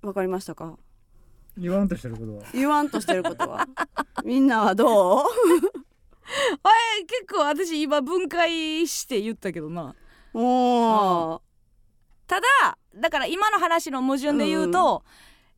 [0.07, 0.77] わかりましたか？
[1.57, 2.43] 言わんとしてることは。
[2.53, 3.67] 言わんとしてることは？
[4.25, 5.21] みんなはどう？
[6.63, 9.95] あれ結構私今分解して言ったけどな。
[10.33, 11.41] おー。
[12.27, 15.03] ただだから今の話の矛盾で言うと、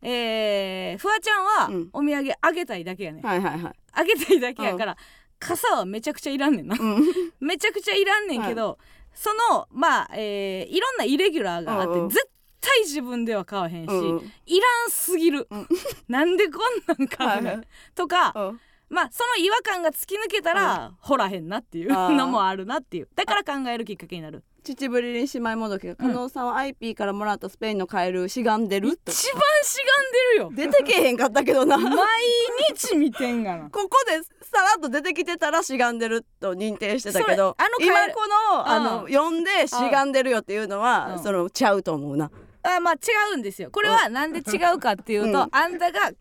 [0.01, 1.89] ええー、フワちゃんはうん。
[1.93, 3.74] お土産あげたいだけやね、ん、はいはいはい。
[3.93, 4.97] あげたいだけやから、
[5.40, 6.78] 傘はめちゃくちゃいらんねんな。
[6.80, 7.04] うん。
[7.40, 8.78] めちゃくちゃいらんねんけど、
[9.14, 12.10] そのまあ、えーいろんなイレギュラーがあって、うんうん。
[12.10, 12.28] 絶
[12.62, 15.68] 対自分では買わへんし、うんいらんすぎる、うん。
[16.08, 17.68] なんでこんなん買うねん、はいはい。
[17.94, 23.10] とか、うんまあその違和感が突き抜けたら、掘らへんなっていうのもあるなっていう。
[23.16, 24.44] だから考えるきっかけになる。
[24.64, 29.12] 秩父リリン姉妹もどきが加納さんは IP からもらったスペインのカエルしがんでると。
[29.12, 29.78] 一番し
[30.34, 30.72] がんでるよ。
[30.72, 31.78] 出てけへんかったけどな。
[31.78, 31.96] 毎
[32.74, 33.70] 日見てんがな。
[33.70, 38.22] ここでさらっと出てきてたらしがんでると認定してたけどあのカエル今こ
[38.54, 41.24] のあのうん読んでしがんでるよっていうのはうん。
[41.24, 42.32] そのちゃうと思うな
[42.66, 42.97] あまあ違
[43.34, 43.70] うんですよ。
[43.72, 45.49] これはなんで違うかっていうと、うん。
[45.51, 46.16] あんたが考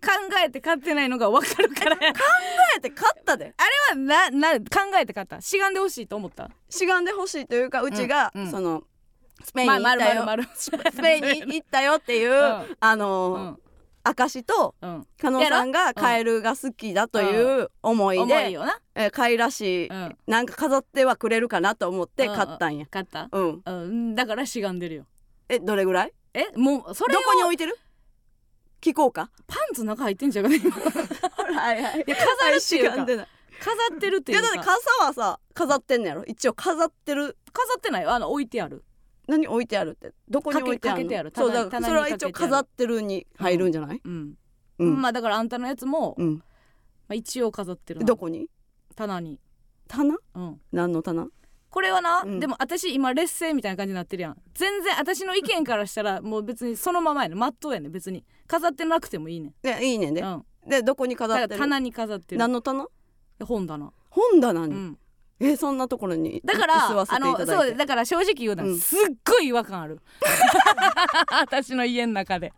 [0.44, 1.96] えて買ってないのが分かるから。
[1.96, 2.12] あれあ
[2.76, 3.54] えて勝ったで。
[3.90, 4.64] はなな考
[5.00, 5.40] えて買った。
[5.40, 6.50] しがんでほしいと思った。
[6.68, 8.42] しがんでほしいというかうちがうん。
[8.44, 8.84] うんその
[9.42, 10.24] スペインにまあ行ったよ。
[10.24, 12.76] まるまるスペインに行ったよっていう うん。
[12.80, 13.60] あうのん。
[14.06, 15.06] 証とうん。
[15.18, 22.86] 加納さんがカエルが好きだという思いで重いよな、えー可愛らしいうん、なんか飾ってはくれるかなと思って買ったんや。
[22.90, 23.28] 買った？
[23.32, 23.62] うん。
[23.64, 24.14] うん。
[24.14, 25.06] だからしがんでるよ。
[25.48, 26.12] えどれぐらい？
[26.34, 27.78] えもうそれどをこに置いてる？
[28.80, 29.30] 聞こうか。
[29.46, 32.04] パンツの中入ってんじゃんかね今はいはい。
[32.06, 33.28] いや飾るっていうか。
[33.60, 34.70] 飾ってるっていやだっていうか
[35.00, 36.24] 傘はさ飾ってんのやろ？
[36.24, 37.38] 一応飾ってる。
[37.52, 38.12] 飾ってないよ。
[38.12, 38.84] あの置いてある。
[39.26, 40.12] 何置いてあるって？
[40.28, 41.30] どこに置いてあるの？
[41.34, 44.00] そうだ棚からそれは一応飾ってるに入るんじゃない？
[44.04, 44.34] うん、
[44.80, 45.00] うん。
[45.00, 46.42] まあだからあんたのやつも、まうん。
[47.08, 48.50] あ、一応飾ってるなどこに？
[48.96, 49.38] 棚に。
[49.88, 50.16] 棚？
[50.34, 50.60] うん。
[50.72, 51.28] 何の棚？
[51.74, 52.38] これはな、うん。
[52.38, 54.36] でも私今劣勢みたいな感じになってるやん。
[54.54, 57.34] 全然私の意見からしたらもう別にそのままやね。
[57.34, 58.24] んまっとうやねん別に。
[58.46, 59.54] 飾ってなくてもいいねん。
[59.60, 60.20] でいいねんで。
[60.20, 60.44] うん。
[60.68, 61.58] でどこにだ飾ってる？
[61.58, 62.38] 棚に飾ってる。
[62.38, 62.86] 何の棚？
[63.44, 63.92] 本棚。
[64.08, 64.72] 本棚に？
[64.72, 64.98] うん。
[65.40, 68.78] えそんなところにだからあのていただいうだから正直言うな、うん。
[68.78, 69.98] すっごい違和感ある。
[71.40, 72.52] 私の家の中で。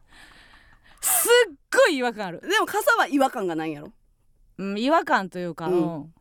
[1.01, 3.93] すっごい違和感ある、でも傘は違和感がないんやろ。
[4.59, 6.15] うん、違和感というか、ううんん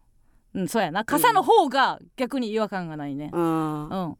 [0.55, 1.03] うん、そうやな。
[1.05, 4.15] 傘の方が逆に違和感がないね、あうん、ー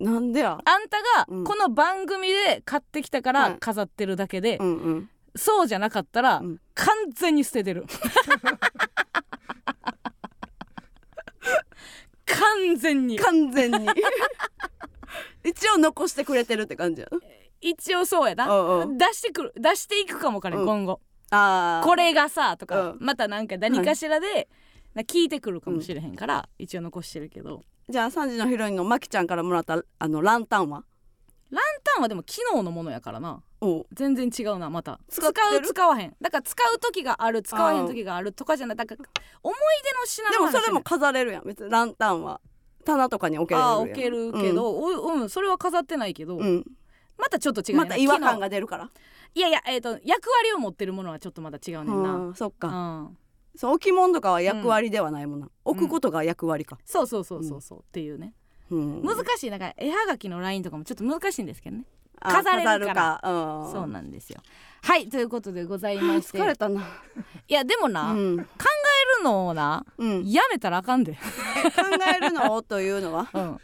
[0.00, 0.58] なんでや？
[0.62, 1.44] あんたがうん。
[1.44, 3.50] この番組で買ってきたかはい。
[3.52, 5.10] ら飾ってるだけで、うんうん。
[5.36, 6.60] そうじゃなかったら、うん。
[6.74, 7.86] 完全に捨ててる。
[12.26, 13.18] 完全に。
[13.18, 13.86] 完全に。
[15.44, 17.18] 一応残してくれてるって感じやな。
[17.60, 18.48] 一応そうやな。
[18.48, 18.98] うんうん。
[18.98, 20.66] 出してくる出していくかもかね、うん。
[20.66, 21.00] 今後。
[21.30, 21.86] あー。
[21.86, 22.98] これがさとか、うん。
[23.00, 24.42] またなんか何かしらで、な
[25.02, 27.62] 聞いてくるかもしれへんから、一応残してるけど。
[27.88, 30.84] じゃあ3時のヒロインのマキちゃんからもらったあのランタンは？
[31.50, 33.42] ランタンはでも機能のものやからな。
[33.92, 35.00] 全然違うなまた。
[35.08, 35.32] 使う
[35.62, 36.16] 使わへん。
[36.20, 38.76] だから使う時がある使わへん時があるとかじゃない。
[38.76, 39.04] だから
[39.42, 42.40] 思い出の品でもそれも飾れるやん別にランタンは
[42.84, 46.64] 棚とかに置けるああ置けるけど、おうんそれは飾ってないけど、うん、うん
[47.18, 48.90] またちょっと違うねまた違和感が出るから。
[49.34, 53.18] いやいやえっ、と役割を持ってるものはちょっとまた違うねんな、うんそっか、うん、
[53.56, 55.40] そう置物とかは役割ではないもん。
[55.40, 58.34] な、置くことが役割か、そうそうそうそうそう、っていうね。
[58.70, 59.02] うん。
[59.02, 59.50] 難しい。
[59.50, 61.84] なんか絵はがきのラインとかもちょっと難しいんですけどね。
[62.20, 63.20] あ飾れるから。
[63.22, 63.72] 飾うん。
[63.72, 64.40] そうなんですよ。
[64.82, 66.38] はいということでございまして。
[66.38, 66.80] 疲れたな、
[67.48, 68.38] いやでもな、考うん。
[68.40, 71.18] えるのをなうん、やめたらあかんで、考
[72.16, 73.28] えるのというのは？
[73.32, 73.60] うん、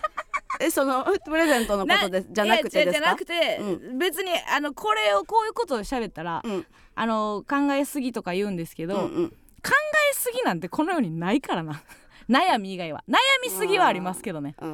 [0.60, 3.06] えそのプレゼントのことでじゃなくてですか？
[3.10, 6.66] なくて、う別にあのこれをこういうことを喋ったら、うん
[7.00, 9.28] あの考えすぎとか言うんですけど、うんうん。
[9.30, 9.34] 考
[9.64, 11.82] えすぎなんてこの世にないからな。
[12.28, 13.02] 悩み以外は。
[13.08, 14.54] 悩みすぎはありますけどね。
[14.58, 14.68] 考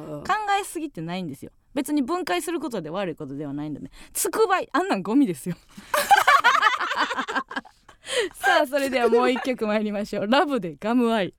[0.59, 1.51] えすぎってないんですよ。
[1.73, 3.91] 別に分解することで悪いことではないんでね。
[4.11, 5.55] つくばいあんなんゴミですよ。
[8.35, 10.27] さあそれではもう一曲参りましょう。
[10.27, 11.33] ラブでガムアイ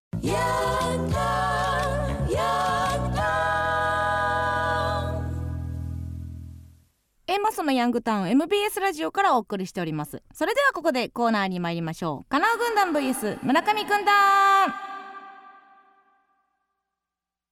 [7.30, 10.22] エンマスのヤングタウン MBS ラジオからお送りしております。
[10.32, 12.30] それではここでコーナーに参りましょう。
[12.30, 14.74] カナウ軍団 VS 村上軍団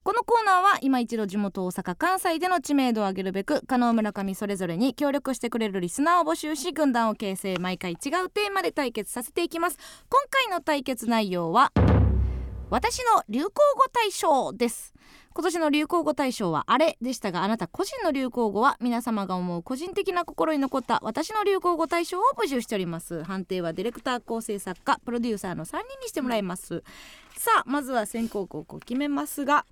[0.02, 7.98] このコーナーは今一度地元大阪関西での知名度を上げるべく加納村上それぞれに協力してくれるリスナーを募集し軍団を形成毎回違う
[8.30, 9.76] テーマで対決させていきます。
[10.08, 11.70] 今回の対決内容は
[12.70, 13.52] 私の流行語
[13.92, 14.94] 大賞です。
[15.36, 23.22] 今年の流行語大賞はあれでしたがあなた個人の流行語は皆様が思う個人的な心に残った私の流行語大賞を募集しております。
[23.22, 26.82] 判定はディレクター構成作家プロデューサーの3人にしてもらいます。
[27.36, 29.66] さあまずは先行後攻決めますが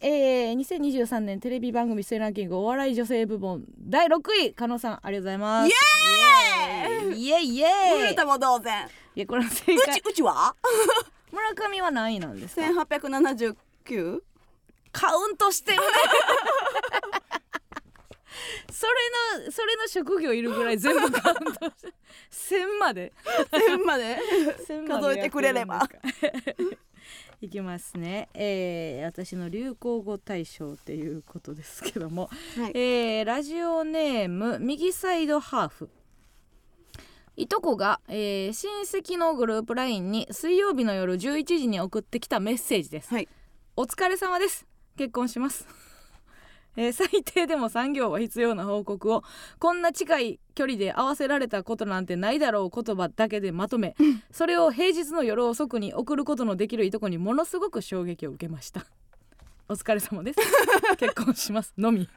[0.00, 5.68] えー、2023年テレビ番組出演ランキングお笑い女性部門第6位加納さんありがとうございます。
[5.68, 7.22] イエーイ！
[7.22, 7.54] イエーイ！
[7.54, 7.68] イエー
[7.98, 8.00] イ！
[8.00, 8.88] 古田も同然。
[9.14, 10.56] いやこれは正う解ちうちは？
[11.30, 14.22] 村上は何位なんですか？1879
[14.92, 15.84] カウントしてるね。
[18.70, 21.92] それのそれの職業いるぐらい全部カウントして
[22.30, 23.12] 1000まで。
[23.50, 24.18] 1000まで。
[24.68, 25.88] 1000まで数えてくれれば。
[27.40, 32.72] いきますね、えー、私の流行語大賞っていうことですけども、はい。
[32.74, 35.88] えーラジオネーム右サイドハーフ。
[37.36, 43.28] いとこが、えー親戚のグループ LINE に水曜日の夜11時に送ってきたメッセージです、はい。
[43.76, 44.66] お疲れ様です
[44.98, 45.66] 結婚します、
[46.76, 49.22] えー最低でも産業は必要な報告を
[49.58, 53.94] こんな近い距離で合わせられたことなんてないだろう言葉だけでまとめ
[54.32, 58.84] それを平日の夜遅くに送ることのできるいとこにものすごく衝撃を受けました。
[59.70, 60.38] お疲れ様です。
[60.98, 62.08] 結婚しますのみ。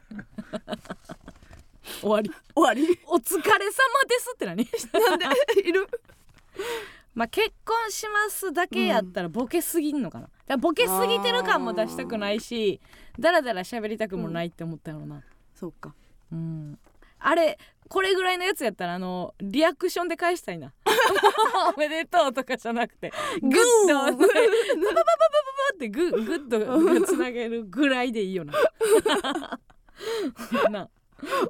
[2.00, 2.30] 終わり。
[2.54, 2.98] 終わり。
[3.06, 3.68] お疲れ様
[4.08, 4.66] ですって何？
[5.08, 5.68] なんで？
[5.68, 5.86] いる
[7.14, 12.80] まあ結婚しますだけやったらボケすぎんのかな、だボケすぎてる感も出したくないし
[13.18, 15.22] だらだら喋りたくもないって思ったのな。
[15.54, 15.94] そうか。
[16.32, 16.78] うん。
[17.18, 17.58] あれ
[17.88, 20.72] これぐらいのやつやったらあのリアクションで返したいな。
[21.76, 23.58] おめでとうとかじゃなくてグッと
[23.94, 24.32] パパパパパパ
[25.74, 26.48] ってグッグッ
[27.00, 28.52] とつなげるぐらいでいいよな。
[30.70, 30.90] な。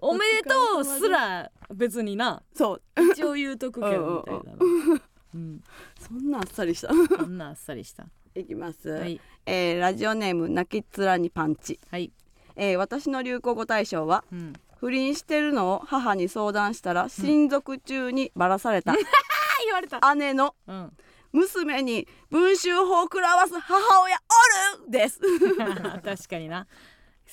[0.00, 2.42] おめでとうすら別にな。
[2.54, 2.82] そう。
[3.12, 4.52] 一応言うとくけどみたいな
[4.94, 5.00] な
[5.34, 5.62] うん。
[6.00, 6.88] そんなあっさりした。
[6.88, 8.06] こんなあっさりした。
[8.34, 9.20] いきます、はい。
[9.46, 12.10] えーラジオネーム泣きっ面にパンチ、はい、
[12.56, 18.92] えー私の流行語大賞はうん、不倫してるのを母に相談したら親族中にばらされた。
[18.92, 18.96] あ
[19.64, 20.14] 言われた。
[20.14, 20.92] 姉のうん。
[21.32, 24.16] 娘に文集法を食らわす母親
[24.76, 25.18] おるです。
[26.04, 26.66] 確かにな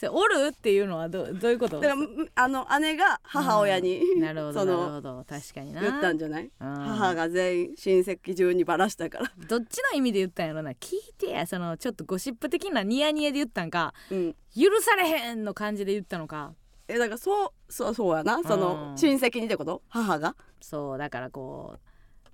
[0.08, 1.78] おるっていうのはどどういうこと？
[1.82, 5.26] だからむあの姉が母親になるほどそなるほのど。
[5.28, 5.82] 確かにな。
[5.82, 6.44] 言ったんじゃない？
[6.60, 6.76] うん。
[6.76, 9.32] 母が全員親戚中にばらしたから。
[9.48, 10.72] どっちの意味で言ったんやろな？
[10.72, 14.36] 聞いてやそのちょっとゴシップ的なニヤニヤで言ったんかうん。
[14.56, 16.54] 許されへんの感じで言ったのか？
[16.88, 18.42] えだからそうそうそうやな。
[18.44, 19.82] そのうん親戚にってこと？
[19.90, 20.36] 母が？
[20.62, 21.80] そうだからこう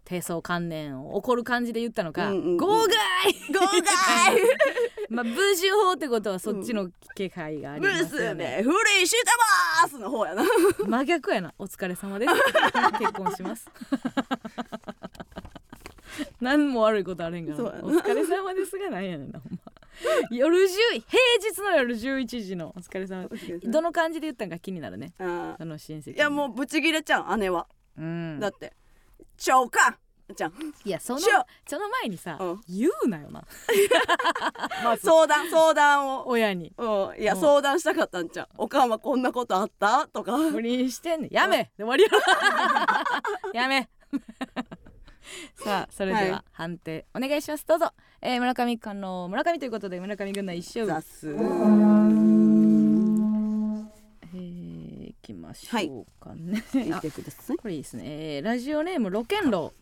[0.05, 2.57] 低層観念を怒る感じで言ったのか、うんうんうん。
[2.57, 2.88] 号外！
[3.51, 3.82] 号外
[5.09, 9.17] まあ文集法ってことはそっちの気配がありますよね、娘不倫して
[9.81, 10.43] ますの方やな。
[10.87, 11.53] 真逆やな。
[11.57, 12.33] お疲れ様です。
[12.99, 13.69] 結婚します。
[16.39, 19.59] 何も悪いことあれんがお疲れ様ですがなんやねんなほんま。
[20.29, 20.67] 夜10
[21.07, 23.27] 平日の夜11時のお疲れ様。
[23.27, 25.13] ですどの感じで言ったんか気になるね。
[25.19, 28.73] あその親戚いやもうブチギレちゃう姉は、う、うん、だって。
[29.37, 29.97] 長官
[30.34, 30.53] じゃん。
[30.84, 32.61] いやそのしよその前にさ、うん。
[32.67, 33.43] 言うなよな。
[34.84, 35.03] まず。
[35.05, 36.28] 相談相談を。
[36.28, 36.73] 親に。
[36.78, 37.21] うん。
[37.21, 37.41] いやうん。
[37.41, 38.47] 相談したかったんちゃう。
[38.57, 40.07] おかんはこんなことあった？
[40.07, 40.38] とか。
[40.38, 41.34] 不倫してんねん。
[41.34, 41.71] やめ。
[41.78, 42.03] で終わり
[43.53, 43.89] や やめ。
[45.63, 46.43] さあそれでははい。
[46.51, 47.65] 判定お願いします。
[47.65, 52.54] どうぞ、えー、村上かの村上ということで村上軍団一勝す
[55.26, 57.57] きましょうかね、あ見てください。
[57.57, 59.73] これいいですね、えーラジオネームロケンロ。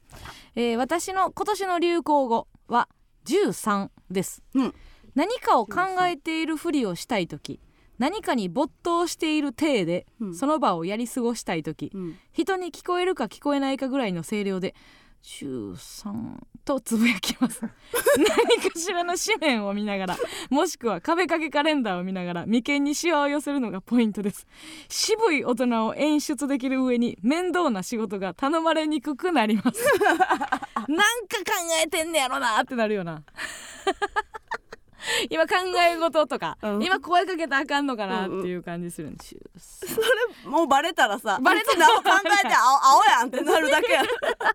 [0.56, 2.88] ウ、えー私の今年の流行語は
[3.26, 4.74] 13です、うん。
[5.16, 7.60] 何かを考えているふりをしたい時
[8.00, 10.36] 何かに没頭している体で、うん。
[10.36, 12.18] その場をやり過ごしたい時、うん。
[12.32, 14.76] 人に聞こえるか聞こえないかぐらいの声量で
[15.24, 17.62] 13とつぶやきます。
[18.18, 20.18] 何かしらの紙面を見ながら
[20.50, 24.46] もしくは壁掛けカレンダーを見ながら眉間にシワを寄せるのがポイントです。
[24.90, 29.82] 渋い大人を演出できる上に面倒な仕事が頼まれにくくなります。
[30.10, 30.58] なんか
[30.88, 33.24] 考えてんねやろなってなるよな
[35.30, 36.84] 今考え事とか、うん。
[36.84, 39.36] 今声かけたらあかんのかなっていう感じするんです。
[40.46, 44.04] もうバレたらさバレたあいつ何も考えて 青青やんってなるだけや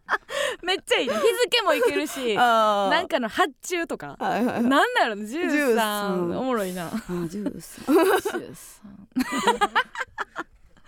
[0.63, 1.15] めっちゃいいね。
[1.15, 4.17] 日付もいけるしなんかの発注とか。
[4.19, 4.63] はいはいはい。
[4.63, 6.87] なんだろうね13 13おもろいな。
[6.87, 8.83] あ13 13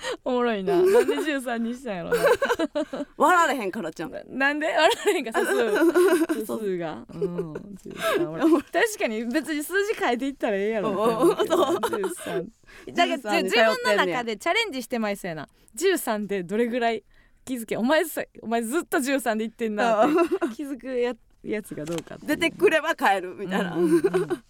[0.25, 0.77] おもろいな。
[0.77, 2.11] なんで13にしたんやろ
[3.17, 6.47] 笑われへんからちゃんな なんであれへんか素数。
[6.47, 7.05] 素数が。
[7.13, 8.63] うん13おもろい。
[8.63, 10.91] 確かに別に数字変えていったらええやろ。
[10.91, 11.81] うんって思う。
[11.81, 12.49] けど13
[12.95, 17.03] だけど13に自分の中でチャレンジしてまいそうやな13でどれぐらい
[17.45, 20.15] 気づけお前さお前ずっと13で言ってんなって
[20.55, 24.45] 気づくややつがどうか出てくれば帰るみたいな、うんうんうん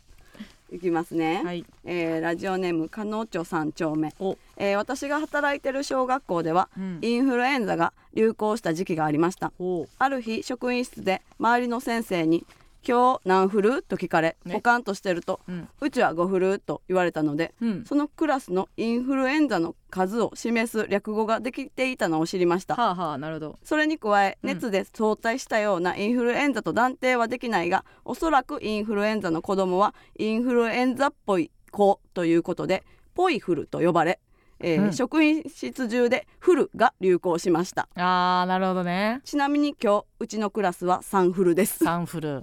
[0.72, 1.64] いきますね、はい。
[1.84, 4.38] えーラジオネームかのちょ三丁目、お。
[4.56, 6.98] えー私が働いてる小学校では、うん。
[7.02, 9.52] インフルエンザが流行した時期がありました。
[9.98, 12.44] ある日職員室で周りの先生に
[12.86, 14.54] 「今日何フル?」と聞かれね。
[14.54, 17.84] ポカンとしてるとうん「うちは5フル」と言われたのでうん。
[17.84, 22.74] そのクラスのインフルエンザの数を示す略語ができていたのを知りました。
[22.76, 23.58] はあはあなるほど。
[23.62, 24.48] それに加えうん。
[24.50, 34.18] 熱で相対したようなインフルエンザと断定はできないがおそらくインフルエンザの子供はインフルエンザっぽい子ということでポイフルと呼ばれ
[34.62, 34.92] えーうん。
[34.92, 37.88] 職員室中でフルが流行しました。
[37.96, 39.20] あーなるほどね。
[39.24, 41.82] ちなみに今日うちのクラスはサンフルです。
[41.84, 42.42] サンフル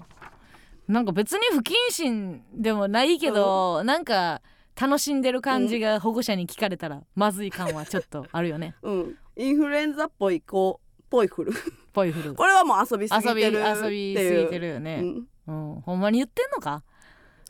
[0.88, 4.42] なんか別に不謹慎でもないけど、なんか
[4.80, 8.76] 楽しんでる感じが保護者に聞かれたらまずい感はちょっとあるよね。
[8.82, 9.18] うん。
[9.36, 10.80] インフルエンザっぽい子
[11.10, 11.54] ぽいフル。
[11.94, 12.36] ぽいフル。
[12.36, 15.02] これはもう遊びすぎ遊びてる遊びすぎてるよね、
[15.48, 15.76] うん。
[15.76, 16.84] うん、ほんまに言ってんのか？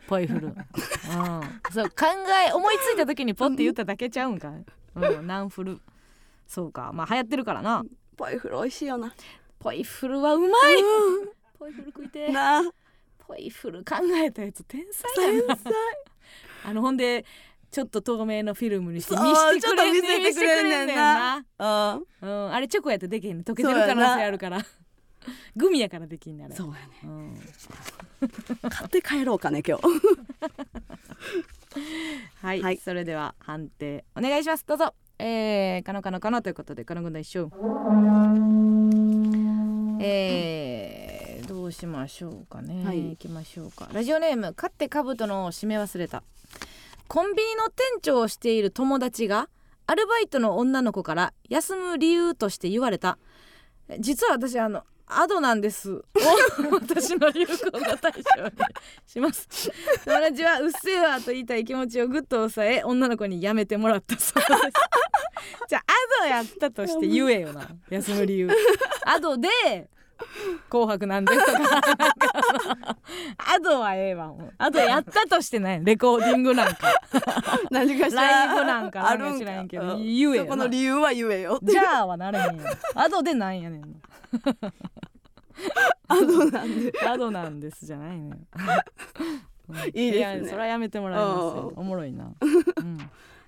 [0.07, 0.55] ポイフル、 うん、
[1.71, 2.05] そう考
[2.47, 4.53] え思いついた時にポッて言っただけちゃうんか、
[4.95, 5.81] うん、ナンフル？
[6.47, 6.91] そうか。
[6.93, 7.83] まあ流行ってるからな。
[8.15, 9.13] ぽいフル美味しいよな。
[9.59, 10.51] ポイフルはうまい！
[11.59, 12.31] ポイフル食いてえ。
[12.31, 12.61] なあ
[13.27, 15.57] ポイフル考えたやつ天才やな。
[16.65, 17.25] あのほんで
[17.71, 20.17] ちょっと透明のフィルムにして見せてくれんねんな。
[20.19, 21.43] 見せてくれんねんな。
[21.59, 21.67] うん。
[22.21, 24.65] うん、あれチョコやってできへんの溶けてる可能性あるから。
[25.55, 26.55] グミやからできんねんあれ。
[26.55, 27.37] そうやねうん。
[28.69, 29.83] 買って帰ろうかね今日。
[32.41, 32.77] はい、はい。
[32.77, 34.65] それでは判定お願いします。
[34.65, 34.93] どうぞ。
[35.19, 37.49] えー、かのかのかのということでかの軍団一緒
[39.99, 41.16] えー、
[41.47, 43.01] どうしましょうかね、はい。
[43.11, 43.89] 行きましょうか。
[43.93, 46.23] ラジオネーム勝ってかぶとの締め忘れた。
[47.07, 49.49] コンビニの店長をしている友達が
[49.85, 53.17] アルバイトの女の子から休む理由として言われた。
[53.99, 55.93] 実は私あのアドなんです。
[55.93, 56.03] を
[56.73, 58.51] 私の流行語大賞に
[59.05, 59.47] します。
[60.03, 64.51] 友達はうっせぇわと言いたい気持ちをぐっと抑え女の子にやめてもらったそうです。
[65.69, 65.83] じゃあ
[66.21, 67.69] アドやったとして言えよな。
[67.89, 68.49] 休む理由。
[69.05, 69.89] アドで
[70.69, 72.97] 紅白なんですとかなんか。
[73.55, 74.53] アドはええわもう。
[74.57, 75.83] アドやったとしてない。
[75.83, 76.93] レコーディングなんか。
[77.71, 78.21] 何かしら。
[78.21, 80.03] ライブなんかなんかあるん知らんけどうん。
[80.03, 81.59] 言えよこの理由は言えよ。
[81.63, 82.63] じゃあはなれへんよ。
[82.95, 83.87] アドでなんやねんな
[86.07, 86.93] アドなんで。
[87.05, 88.47] アドなんですじゃないねん。
[89.93, 90.19] いいですね。
[90.19, 91.73] やそれはやめてもらいますよ。
[91.75, 92.25] おもろいな。
[92.77, 92.97] うん。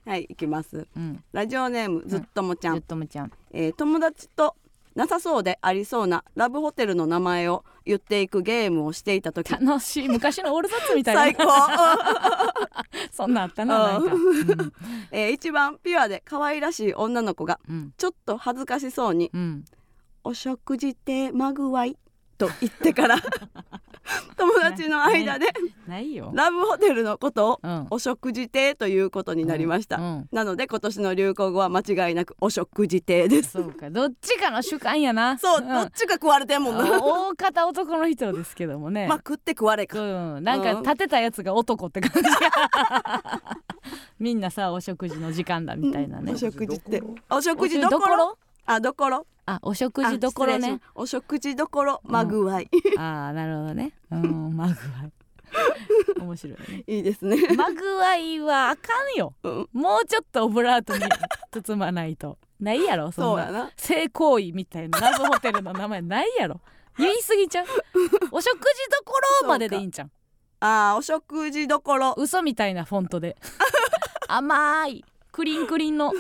[0.06, 0.88] はい行きます。
[0.96, 1.24] うん。
[1.32, 3.32] ラジオネームずっともちゃん、ゆっとむちゃん。
[3.52, 4.56] えー友達と
[5.00, 9.50] なさそうでありそうなラブホテルの名前を言っていくゲームをしていた時。
[9.50, 10.10] 楽しい。
[10.10, 11.22] 昔のオールザッツみたいな。
[11.22, 11.44] 最高、
[13.10, 14.14] そんなんあったななんか。
[14.14, 14.74] う ん
[15.12, 17.94] えー一番ピュアで可愛らしい女の子がうん。
[17.98, 19.64] ちょっと恥ずかしそうにうん
[20.26, 21.98] 「お食事ってまぐわい」
[22.38, 23.16] と言ってから
[24.38, 25.48] 友達の間で。
[25.88, 26.16] ない。
[26.16, 26.32] よ。
[26.34, 27.88] ラブホテルのことをうん。
[27.90, 30.30] お食事亭ということになりました、うん。
[30.32, 33.52] なので今年の流行語は間違いなくお食事亭です。
[33.52, 33.90] そうか。
[33.90, 35.38] どっちかの主観やな。
[35.38, 35.68] そう、ん。
[35.68, 39.08] どっちか食われてんもんな大方男の人ですけどもね。
[39.10, 40.00] まあ食って食われか。
[40.00, 42.30] うん、なんか立てたやつが男って感じ
[44.20, 46.34] みんなさお食事の時間だみたいなね。
[46.34, 47.02] お食事って。
[47.30, 48.38] お食事どころ？
[48.72, 49.26] あどころ？
[49.48, 50.80] あお食事どころね。
[50.94, 52.02] お食事どころ？
[52.04, 53.94] まぐわい、ああなるほどね。
[54.12, 54.76] うんまぐわ
[55.08, 55.12] い。
[56.22, 56.84] 面白いね。
[56.86, 59.34] いいですね、まぐわいはあかんよ。
[59.42, 61.04] うん、もうちょっとオブラートに
[61.52, 62.38] 包まないと。
[62.60, 63.72] ないやろそんな。
[63.76, 66.62] 性行為みたいなラブホテルの名前ないやろ。
[67.00, 67.66] 言い過ぎちゃう。
[68.32, 68.60] お食事
[68.92, 70.12] どころまででいいんちゃう。
[70.60, 72.14] あーお食事どころ。
[72.18, 73.36] 嘘みたいなフォントで。
[74.28, 75.04] 甘い
[75.40, 76.12] クリンクリンの。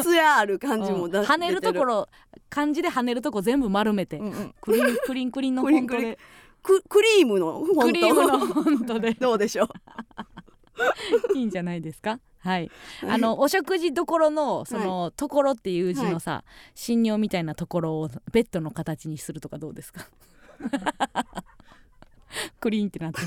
[0.00, 2.08] つやある感じもだ、うん跳ねるところ
[2.48, 4.54] 漢字で跳ねるとこ全部丸めて、うんうん。
[4.60, 6.10] クリンクリンクリンのフォントクリン。
[6.12, 6.18] で
[6.62, 9.14] ククリームのフォントクリームのフォントで。
[9.18, 9.68] どうでしょう？
[11.36, 12.20] いいんじゃないですか？
[12.38, 12.70] はい。
[13.08, 16.44] あのお食事どころのその、ところっていう字のさ、
[16.76, 20.06] 信用みたいなところをベッドの形にするとかどうですか？
[22.60, 23.26] クリーンってなってる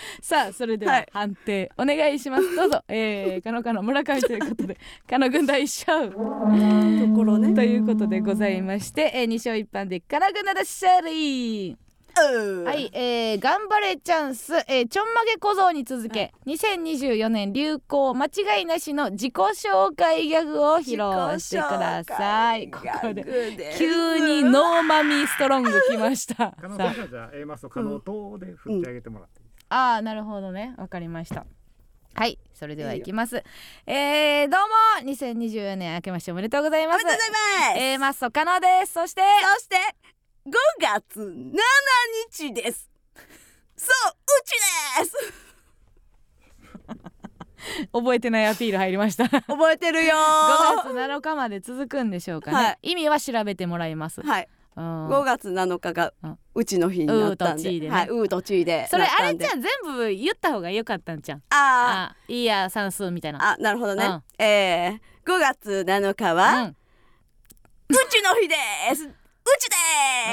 [0.20, 1.08] さあそれでははい。
[1.12, 2.54] 判定お願いします。
[2.54, 2.82] どうぞ。
[2.88, 4.78] えー、かのかの村上ということで
[5.08, 7.54] かの軍団一勝ところね。
[7.54, 11.76] ということでございまして、えー、2勝1敗でかなぐなだしゃり
[12.18, 22.70] うんはい、えー、頑張れチャンス、えー、ちょんまげ小僧に続け、2024年流行間違いなしの自己紹介ギャグを披露してください。
[22.70, 23.24] ここで
[23.78, 26.54] 急にノーマミーストロング来ました。
[26.58, 29.34] 可能さ性がじゃあ A マスと可能とで振ってあげてもらって。
[29.34, 29.35] いいですか、
[29.68, 30.74] ああーなるほどね。
[30.78, 31.46] わかりました。
[32.14, 33.44] はいそれではいきます。
[33.86, 37.04] えー、どうも2024年明けましておめでとうございます。
[37.04, 38.94] おめでとうございます、えー、マッソ可能です。
[38.94, 39.22] そして
[39.54, 39.76] そして
[40.46, 41.52] 5月7
[42.30, 42.90] 日です。
[43.76, 44.52] そううち
[45.00, 45.46] です。
[47.92, 49.24] 覚えてないアピール入りました。
[49.24, 50.14] 5覚えてるよ
[50.84, 52.78] 月7日まで続くんでしょうかね、はい。
[52.92, 54.42] 意味は調べてもらいます、はい。
[54.44, 56.38] うん5月7日がうん。
[56.54, 57.80] うちの日になったんで。
[57.80, 57.90] ね。
[57.90, 61.38] はいうーとちーで それあれじゃん全部言った方が良かったんじゃん。
[61.50, 63.38] ああいいや算数みたいな。
[63.38, 64.22] ーあなるほどね、うん。
[64.38, 66.68] えー、5月7日は、うん。
[66.68, 66.74] う
[68.10, 68.54] ちの日で
[68.94, 69.04] す。
[69.04, 69.12] う
[69.58, 69.68] ち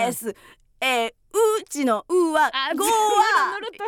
[0.07, 0.35] です、
[0.81, 2.91] えー、うちのうはあ語は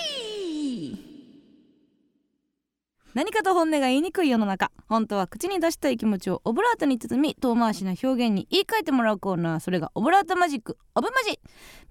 [3.14, 4.72] 何かと本音が言いにくい世の中。
[4.88, 9.60] 本当は口に出したい気持ちをオブラートに包み遠回しな表現に言い換えてもらうコーナー。
[9.60, 11.38] それがオブラートマジックオブマジ。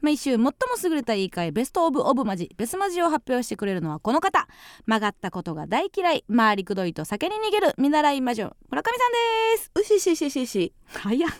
[0.01, 0.51] 毎週最も
[0.83, 4.45] 優れた言い換えベストオブオブマジベスマジを発表してくれるのはこの方。
[4.85, 6.25] 曲がったことが大嫌い。
[6.35, 8.53] 回りくどいと酒に逃げる見習い魔女。
[8.69, 9.11] 村上さん
[9.55, 9.71] です。
[9.75, 10.73] うししししし。
[10.87, 11.31] 早っ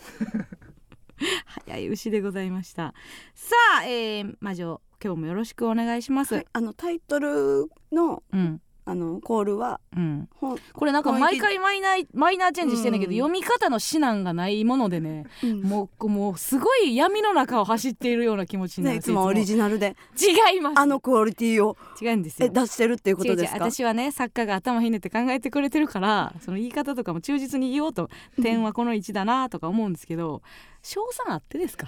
[1.66, 2.94] 早い牛でございました。
[3.34, 10.28] さあ、えー、魔女今日もよろしくお願いします、はい、あのタイトルのうんあのコールはうん。
[10.40, 13.18] これなんか毎回マイナーマイナーチェンジしてんだけど、うん。
[13.18, 15.62] 読み方の指南がないものでねうん。
[15.62, 19.24] もうもうすごい闇の中を走っているような気持ちになね、るいつも。
[19.24, 19.96] オリジナルで。
[20.20, 20.80] 違います。
[20.80, 22.48] あのクオリティを違うんですよ。
[22.48, 23.60] え出してるっていうことですか？
[23.72, 28.10] 私はね作家が頭ひねって考えてくれてるからその言い方とかも忠実に言おうと
[28.42, 30.42] 点はこの位置だなとか思うんですけど
[30.82, 31.88] 賞賛あってですか？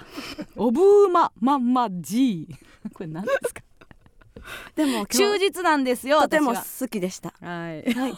[0.55, 2.47] おぶーままんま G
[2.93, 3.61] これ何ですか？
[4.75, 7.33] でも忠実なんですよとても好きでした。
[7.41, 7.93] はい。
[7.93, 8.13] はい。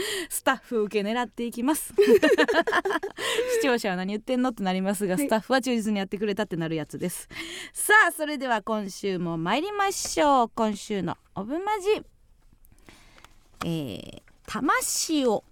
[0.28, 1.94] スタッフ受け狙っていきます。
[3.56, 5.26] 視聴者は何言ってんのってなりますが、はい。
[5.26, 7.28] スタッフは忠実にやってくれたってなるやつです。
[7.72, 10.48] さあそれでは今週も参りましょう。
[10.54, 12.02] 今週のオブマジ。
[13.64, 15.44] えー、魂を。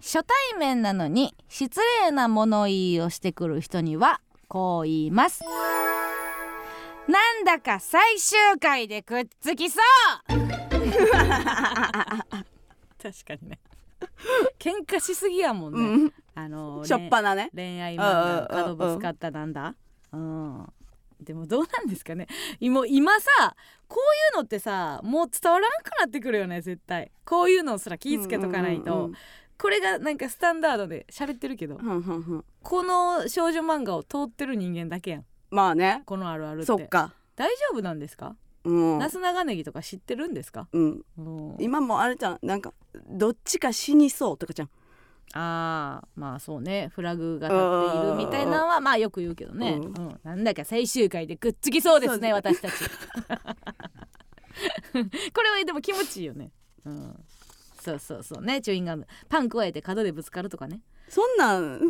[0.00, 5.44] 初対面なのに失礼な物言いをしてくる人にはこう言います
[7.08, 9.82] なんだか最終回でくっつきそう。
[10.30, 10.38] 確
[13.26, 13.58] かにね。
[14.58, 16.12] 喧嘩しすぎやもんね、うん。
[16.34, 17.50] あのしょっぱなね。
[17.54, 19.74] 恋愛漫うんうんうん画角ぶつかったなんだ。
[20.12, 20.66] うん。
[21.20, 22.26] でもどうなんですかね。
[22.60, 23.56] 今今さ
[23.88, 27.10] こういうのってさもう伝わらなくなってくるよね絶対。
[27.24, 29.14] こういうのすら気ぃつけとかないと、うんうん
[29.58, 32.44] これがなんかスタンダードで喋ってるけど、うんうんうんうん。
[32.64, 36.02] この少女漫画を通ってる人間だけやんまあね。
[36.06, 36.66] このあるあるって。
[36.66, 37.14] そっか。
[37.36, 38.98] 大丈夫なんですか、うん。
[38.98, 41.04] なす長ネギとか知ってるんですか、うん。
[41.18, 41.56] うん。
[41.60, 42.38] 今もあれじゃん。
[42.42, 42.72] なんか
[43.08, 44.70] どっちか死にそうとかじゃん。
[45.34, 46.90] あーまあそうね。
[46.94, 49.92] フラグが立っているみたいなのはまあよく言うけどね、ううん。
[49.92, 52.74] んなんだか最終回でくっつきそうですねそう私たち。
[55.32, 56.52] これはでも気持ちいいよね、
[56.84, 57.24] うん、
[57.80, 58.60] そうそうそうね。
[58.60, 59.06] チューインガム。
[59.28, 60.82] パン加えて角でぶつかるとかね、
[61.12, 61.84] そんなん、う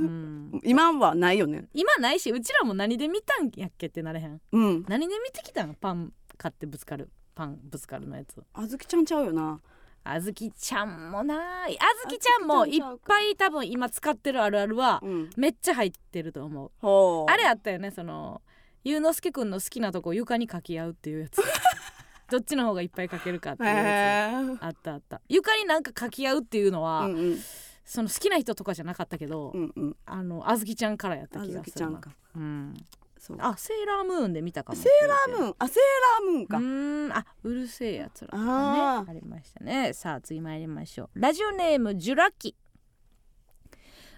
[0.56, 1.68] ん、今はないよね。
[1.72, 4.40] 今ないしうちらも何で見たんやっけってなれへん。
[4.50, 4.84] うん。
[4.88, 5.74] 何で見てきたん？
[5.74, 7.08] パン買ってぶつかる。
[7.36, 8.42] パンぶつかるのやつ。
[8.52, 9.60] あずきちゃんちゃうよな。
[10.02, 15.30] あずきちゃんもなあずきちゃんもいっぱい多分今使ってるあるあるはうん。
[15.36, 16.72] めっちゃ入ってると思う。
[16.80, 17.32] ほう。
[17.32, 18.42] あれあったよねその
[18.82, 21.40] ゆうのすけくんの好きなとこ床に書き合うっていうやつ。
[22.28, 24.64] どっちの方がいっぱい書けるかっていうやつ。
[24.64, 25.20] あったあった。
[25.28, 27.38] 床になんか書き合うっていうのは、うんうん
[27.84, 29.96] その好きな人とかじゃなかったけど、うんうん。
[30.06, 32.10] あのあずきちゃんからやった気がするちゃんか。
[32.36, 32.74] うん、
[33.18, 33.36] そう。
[33.40, 34.78] あセーラームーンで見たかも。
[34.78, 35.54] セーラームーン？
[35.58, 35.76] あセー
[36.24, 36.58] ラームーンか。
[36.58, 37.12] うーん。
[37.12, 39.92] あうるせえやつらとかねありましたね。
[39.92, 41.20] さあ次参りましょう。
[41.20, 42.56] ラジオネームジュラキ。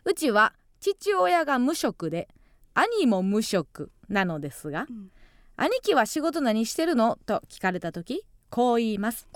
[0.05, 2.29] うちは父親が無職で
[2.75, 5.11] 兄も無職なのですが、うん。
[5.57, 7.19] 兄貴は仕事何してるの？
[7.25, 9.27] と聞かれた時こう言います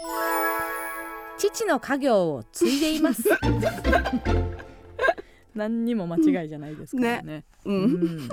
[1.38, 3.22] 父の家業を継いでいます。
[5.54, 7.44] 何にも間違いじゃないですからね。
[7.64, 7.92] ううん。
[8.26, 8.28] ん。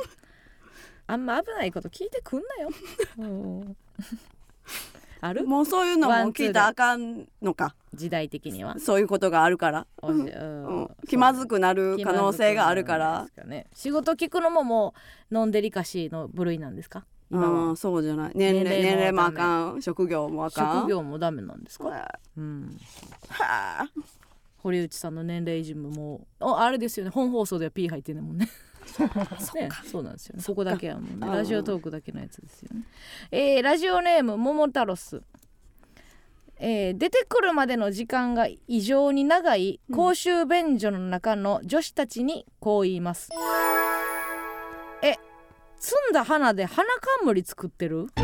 [1.07, 2.69] あんま危ないこと聞いてくんなよ。
[3.19, 3.77] うん。
[5.21, 5.47] ある？
[5.47, 7.75] もうそういうのも聞いたらあかんのか。
[7.93, 8.77] 時代的には。
[8.79, 10.25] そういうことがあるから、ううん。
[10.25, 13.27] ん、気まずくなる可能性があるから。
[13.73, 14.93] 仕事聞くのもも
[15.31, 17.05] うノンデリカシーの部類なんですか？
[17.31, 17.59] 今は。
[17.69, 18.31] うんそうじゃない。
[18.35, 21.87] 年齢年齢もあダかん職業もあかん職業もダメなんですか？
[21.89, 22.77] はうん。
[23.39, 23.87] あ。
[24.57, 27.11] 堀内さんの年齢維持ももうああれですよね。
[27.11, 28.49] 本放送では P 入ってんねんもんね。
[29.55, 30.43] ねそうなんですよね。
[30.45, 32.83] ここだけはもうねうんラジオトークだけのやつですよね。
[33.31, 35.21] えーラジオネーム桃太郎ス
[36.57, 43.35] えー出てくるまでの時間が異常に長い公衆便所の中の女子たちにこう言います、え
[45.85, 46.87] 摘んだ花で花
[47.19, 48.07] 冠作ってる？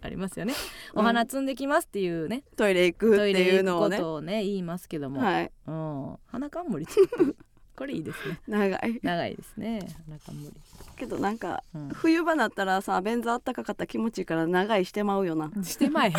[0.00, 0.54] ありますよね。
[0.94, 3.96] お花摘んできますっていうね、トイレ行くっていうのをね。
[3.98, 5.50] ことをね言いますけども、はい。
[5.66, 7.36] うん、花冠作ってる。
[7.76, 8.38] これいいですね。
[8.46, 9.00] 長い。
[9.02, 9.80] 長いですね。
[10.06, 10.52] 花冠、
[10.94, 15.50] けどなんかうん、冬場だったらさ便座あったかかったら気持ちいいから長いしてまうよな。
[15.64, 16.12] してまえ。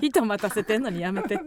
[0.00, 1.36] 人待たせてんのにやめて。
[1.36, 1.40] あ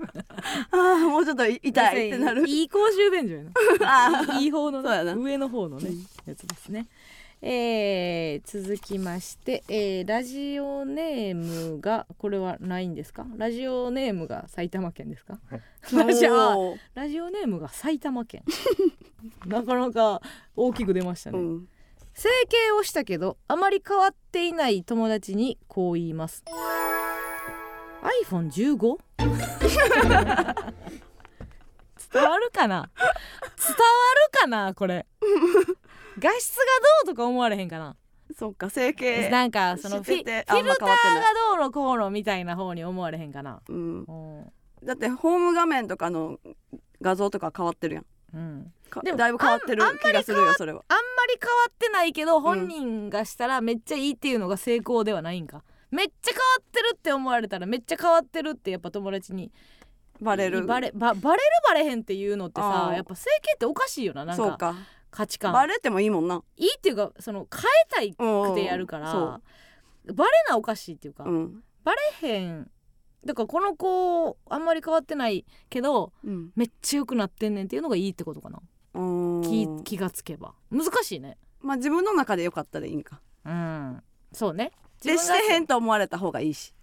[0.75, 2.47] ーもうちょっと痛いってなる。
[2.47, 3.41] いい公衆便所や
[3.83, 4.39] あな。
[4.39, 5.15] いい方のそうやな。
[5.15, 5.89] 上の方のね、
[6.27, 6.85] やつですね。
[7.41, 13.25] えー、続きまして、えーラジオネームがこれはないんですか？
[13.37, 15.37] ラジオネームが埼玉県ですか？
[15.93, 16.33] ラジオ
[16.71, 16.79] おー。
[16.95, 18.43] ラジオネームが埼玉県。
[19.45, 20.21] なかなか
[20.55, 21.67] 大きく出ましたね、うん。
[22.13, 26.43] 整形をしたけどあまり変わっていない友達にこう言います。
[28.25, 28.97] iPhone15?
[32.13, 32.89] 伝わるかな？
[32.97, 34.73] 伝わるかな？
[34.73, 35.05] これ
[36.19, 36.63] 画質が
[37.05, 37.95] どうとか思われへんかな。
[38.37, 43.61] そっか整形なんかそのフィルターがどうのこうのみたいな方に思われへんかな。
[43.69, 44.03] うん。
[44.03, 44.11] う
[44.43, 44.51] ん、
[44.83, 46.37] だってホーム画面とかの
[47.01, 48.05] 画像とか変わってるやん。
[48.33, 50.83] うん、かでもだいぶ変わってる気がするよそれは。
[50.89, 55.63] あんまり変わってないけど本人がしたらめっちゃいいっていうのが成功ではないんか。
[55.89, 59.51] めっちゃ変わってるって思われたらめっちゃ変わってるってやっぱ友達に
[60.19, 60.65] バレる。
[60.65, 64.43] バレババレるバレへんっていうのってさやっぱ整形っておかしいよななんか。
[64.43, 64.75] そうか
[65.11, 65.53] 価値観。
[65.53, 66.43] バレてもいいもんな。
[66.57, 69.41] いいっていうかその変えたいくてやるかうんら
[70.13, 71.63] バレなおかしいっていうか、うん。
[71.83, 72.69] バレへん。
[73.25, 76.51] だからこの子あんまり変わってないけどうん。
[76.55, 78.61] めっちゃ良くなってんねんっていうのがいいってことかな。
[78.93, 79.41] うん。
[79.41, 80.53] 気気がつけば。
[80.71, 81.37] 難しいね。
[81.61, 83.21] まあ自分の中でよかったらいいんか。
[83.45, 84.01] うん。
[84.31, 84.71] そうね。
[85.01, 86.73] でしてへんと思われた方がいいし。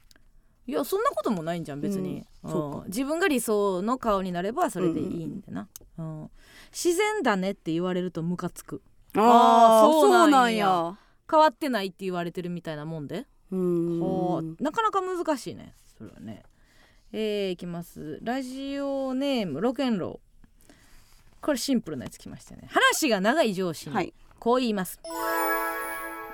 [0.67, 2.51] いやそんなこともないんじゃん別に、うん。
[2.51, 2.85] そうか。
[2.87, 5.69] 自分が理想の顔になればそれでいいんでな、
[5.99, 6.31] うん
[6.75, 8.83] 自然だねって言われるとムカつく。
[9.17, 10.99] ああそうなんや。
[11.31, 14.57] 変わってないって言われてるみたいなもんで、うん。
[14.61, 15.75] なかなか難しいね。
[15.97, 16.43] それはね。
[17.13, 18.19] えー、いきます。
[18.23, 20.73] ラジオネームロケンロー。
[21.41, 22.69] これシンプルなやつきましたね。
[22.69, 24.13] 話が長い上司にはい。
[24.41, 25.01] こう言います、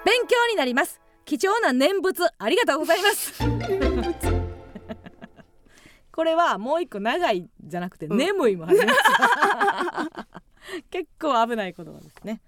[0.04, 1.00] 勉強になります。
[1.24, 3.40] 貴重な念仏ありがとうございます
[6.12, 8.18] これはもう一個長いじゃなくて、うん。
[8.18, 8.90] 眠いもあります。
[10.90, 12.40] 結構危ない言葉ですね。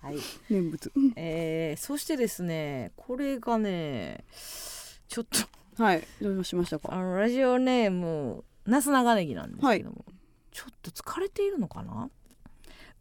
[0.00, 0.16] はい。
[0.48, 0.90] 念仏。
[1.16, 4.24] えー、そしてですねこれがね
[5.08, 5.26] ちょっ
[5.76, 6.06] とはい。
[6.20, 6.92] どうしましたか？
[6.92, 10.04] あのラジオネームなす長ネギなんですけども、
[10.52, 12.08] ちょっと疲れているのかな？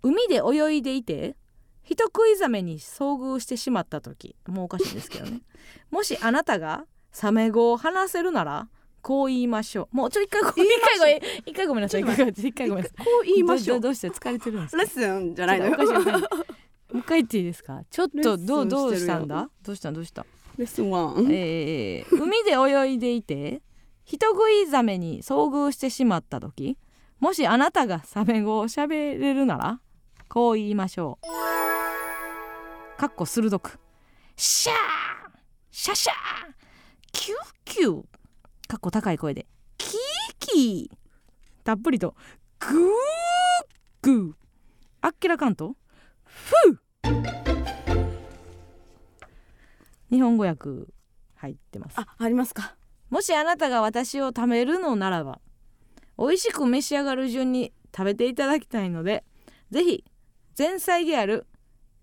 [0.02, 1.36] 海で泳いでいて
[1.84, 5.41] 人食いザメに遭遇してしまった時もうおかしいんですけどね。
[5.91, 8.69] もしあなたがサメ語を話せるなら
[9.01, 9.95] こう言いましょう。
[9.95, 11.21] もうちょ一回ごめん一回ごめん。
[11.45, 12.01] 一回ごめんなさい。
[12.01, 12.49] 一回ごめんなさい。
[12.49, 13.05] 一回ごめんなさい。
[13.05, 13.80] こう言いましょう。
[13.80, 14.84] どうして疲れてるんですか？
[14.84, 15.77] レッスンじゃないのよ。
[15.77, 15.84] も
[16.95, 17.84] う一回言っていいですか？
[17.89, 19.49] ちょっとどうどうしたんだ？
[19.63, 19.93] どうしたん？
[19.93, 20.26] どうした
[20.57, 21.27] レッスンワン。
[21.31, 23.61] えー、海で泳いでいて
[24.05, 26.77] 人食いザメに遭遇してしまった時
[27.19, 29.80] もしあなたがサメ語を喋れるなら
[30.27, 32.99] こう言いましょう。
[32.99, 33.80] かっこ鋭く。
[34.35, 34.76] シャー
[35.71, 36.15] シャシャー
[37.11, 38.03] キューキュー
[38.69, 39.47] かっこ高い声で
[39.79, 39.99] キー
[40.37, 40.97] キー
[41.63, 42.13] たっぷりと
[42.59, 42.71] グー
[44.03, 44.33] グー。
[45.01, 45.75] あっけらかんと
[46.23, 48.09] フー。
[50.11, 50.69] 日本語訳
[51.37, 51.99] 入ってます。
[51.99, 52.75] あありますか。
[53.09, 55.39] もしあなたが私を貯めるのならば
[56.19, 59.23] 美味しく召し上がる順に食べていただきたいので
[59.71, 60.05] ぜひ
[60.55, 61.47] 前菜である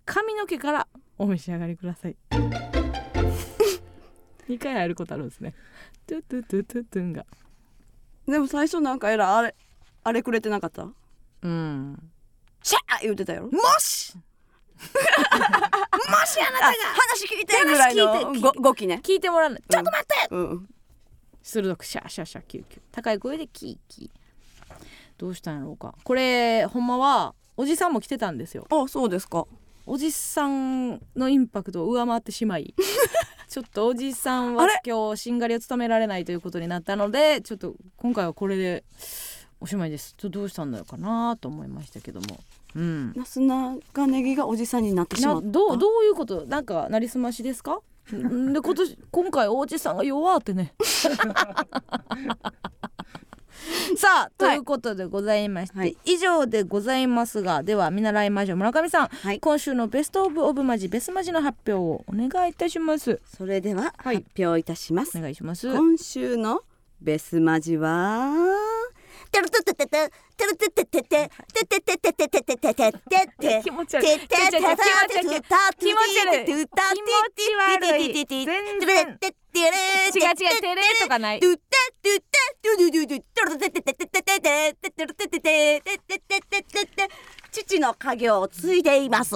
[0.04, 2.16] 髪の毛からお召し上がりください
[4.50, 5.54] 2回入ることあるんですね。
[6.06, 7.26] トゥトゥトゥトゥトゥンが。
[8.26, 9.54] でも最初なんかえらいあれ
[10.04, 10.88] あれくれてなかった？
[11.42, 12.10] うん。
[12.62, 13.46] シャー言ってたやろ？
[13.50, 14.14] もし！
[14.18, 14.20] も
[16.26, 16.72] しあなたが！
[16.72, 18.40] 話聞いてぐらいの話聞いて！
[18.40, 19.00] ご語気ね。
[19.02, 19.56] 聞いてもらうの。
[19.56, 20.68] ちょっと待って、うん。
[21.42, 22.82] 鋭くシャーシャーシャーキューキュー。
[22.92, 24.76] 高い声でキーキー。
[25.18, 25.94] どうしたんやろうか。
[26.04, 28.66] これほんまはおじさんも来てたんですよ。
[28.70, 29.46] あそうですか。
[29.86, 32.74] おじさんのインパクトを上回ってしまい
[33.56, 38.84] ちちょっとおじさんは今日しんがりを務められないということになったのでちょっと今回はこれで
[39.60, 40.14] おしまいです。
[40.18, 42.38] ちょっとどうしたんだろうかなと思いましたけども。
[42.74, 43.14] うん。
[43.16, 45.48] なすなかネギがおじさんになってしまった。
[45.48, 46.44] どうどういうこと？
[46.44, 47.80] なんかなりすましですか？
[48.12, 50.74] で今年今回おじさんが弱ってね
[53.96, 63.20] さあということでございまして、はい、以上でございますがでは見習い魔女村上さん、はい、今週のベストオブオブマジベスマジの発表をお願いいたします。
[63.36, 65.70] それでは発表いたします、お願いします。
[65.72, 66.62] 今週の
[67.00, 68.32] ベスマジは
[69.36, 71.28] テルテテテテテルテテテテテ
[71.66, 72.92] テテテテテテテテテ
[73.38, 77.52] テ気持ち悪い気持ち悪い気持ち悪い気持ち
[77.84, 78.46] 悪い全
[78.80, 81.40] 然違う違うテレとかない
[87.52, 89.34] 父の家業を継いでいます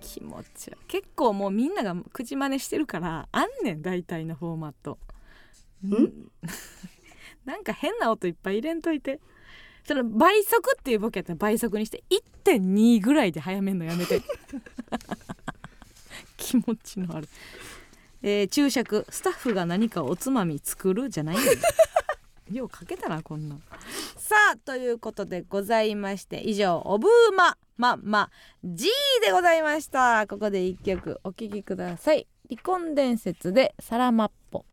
[0.00, 4.98] 気持ち結構もうみんなが口真似してるからあんねん大体のフォーマット
[5.86, 6.30] ん
[7.46, 9.20] なんか変な音いっぱい入れんといて。
[9.86, 12.02] その倍速っていうボケやったら倍速にして
[12.44, 14.20] 1.2ぐらいで早めんのやめて。
[16.36, 17.28] 気持ちのある、
[18.22, 19.06] えー、注釈。
[19.08, 21.42] スタッフが何かおつまみ作るじゃないよ。
[22.50, 23.56] ようかけたなこんな
[24.16, 28.30] さあということでございまして以上おブーマまま
[28.62, 28.88] G
[29.20, 30.26] でございました。
[30.28, 32.26] ここで一曲お聴きください。
[32.48, 34.64] 離婚伝説でサラマッポ。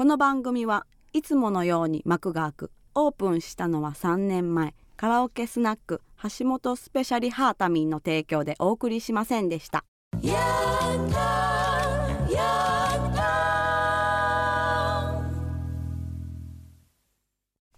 [0.00, 2.70] この番組はいつものように幕が開く。
[2.94, 4.72] オープンしたのは3年前。
[4.96, 6.00] カラオケスナック
[6.38, 9.84] 橋本スペシャリハータミンの提供でお送りしませんでした。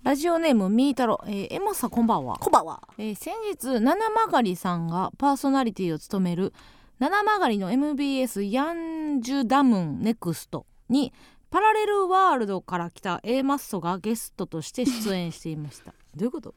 [0.04, 2.36] ラジオネームみーたろ、えー、エモさこんばんは。
[2.36, 4.00] こんばんは、えー、先日七
[4.30, 6.52] 曲さんがパーソナリティを務める
[7.00, 11.12] 七曲の MBS ヤンジュダムンネクストに
[11.52, 15.92] パラレルワールドから来た A マッソがゲストとして出演していました。
[16.16, 16.54] どういうこと？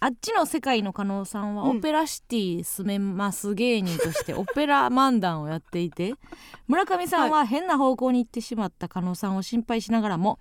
[0.00, 6.14] あっちの世界の加納さんはオペラシティ住めます芸人としてオペラ漫談をやっていて
[6.68, 10.38] 村上さんは変な方向に行ってしまった加納さんを心配しながらも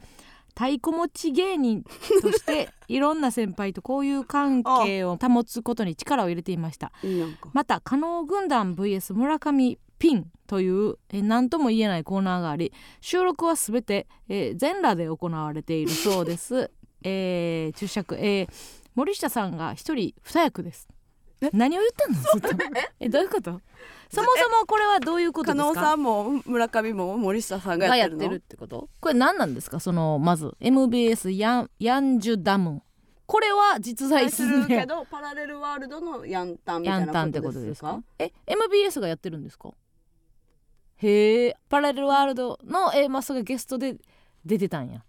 [0.49, 1.83] 太鼓持ち芸人
[2.21, 6.91] として いろんな先輩と交友関係を保つことに力を入れていました。
[7.53, 16.69] また加納軍団 VS 村上ピンという何とも言えないコーナーがあり収録は全て、えー、全裸で行われているそうです、
[17.03, 18.49] えー、注釈、えー、
[18.95, 20.87] 森下さんが一人二役です。
[21.51, 22.21] 何を言ってんの？
[22.21, 22.79] ずっと。
[22.99, 23.09] え？
[23.09, 23.59] どういうこと？
[24.09, 25.73] そもそもこれはどういうことですか？
[25.73, 28.89] 加納さんも村上も森下さんがやってるってこと？
[29.01, 29.79] これ何なんですか？
[29.81, 30.55] そのまず。
[30.61, 32.81] MBS ヤンヤンジュダム。
[33.27, 38.01] これは実在するけどパラレルワールドのヤンタンみたいなことですか？
[38.17, 39.71] え MBS がやってるんですか？
[40.97, 43.97] へえパラレルワールドの A マスがゲストで
[44.45, 45.03] 出てたんや。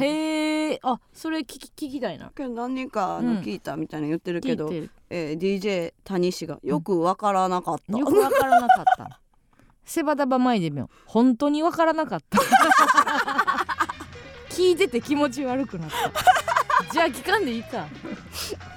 [0.00, 2.32] へえあそれ聞き聞きたいな。
[2.36, 9.20] 何人かの聞いたみたいな言ってるけど、うん、えー、DJ 谷氏がよくわからなかった、うん、よくわからなかった。
[9.84, 12.38] セバダバマイデミョ本当にわからなかった。
[14.48, 16.92] 聞いてて気持ち悪くなった。
[16.92, 17.86] じゃあ聞かんでいいか。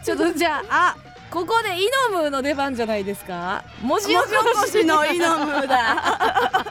[0.04, 3.64] ちょっとじゃああここでイノムの出番じゃないですか。
[3.82, 4.22] 文字起こ
[4.68, 4.86] し。
[4.86, 6.62] のイノムだ。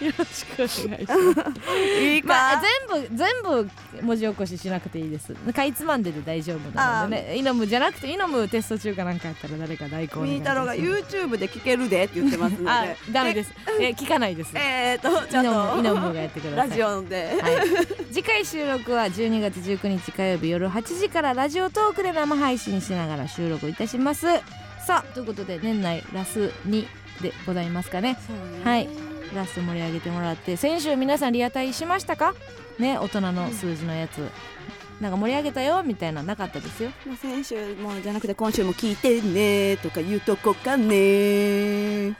[0.00, 1.70] よろしくお願いします。
[2.00, 3.70] いいか、まあ、全部全部
[4.02, 5.34] 文字起こししなくていいです。
[5.34, 12.70] かいつまんでで大丈夫なのでねイノムじゃなくてイノムテスト中かなんかやったら誰か代行みーたろが YouTube で聞けるでって言ってますので。
[12.70, 13.52] あダメです。
[13.80, 14.56] え聞かないです。
[14.56, 16.68] えっとちゃんとイノムがやってください。
[16.70, 17.54] ラジオで、はい、
[18.12, 24.26] 次回収録は12月19日火曜日夜8時からラジオトークで生配信しながら収録いたします。
[24.86, 26.86] さあということで年内ラス2
[27.22, 28.16] でございますかね。
[28.64, 32.34] はいラスト盛り上げてもらって先週皆さんリアタイしましたか？
[32.78, 34.18] ね大人の数字のやつ、
[35.00, 42.16] なんか盛り上げたよみたいななかったですよ、まあ、先週もじゃなくて今週も聞いてねとか言うとこかね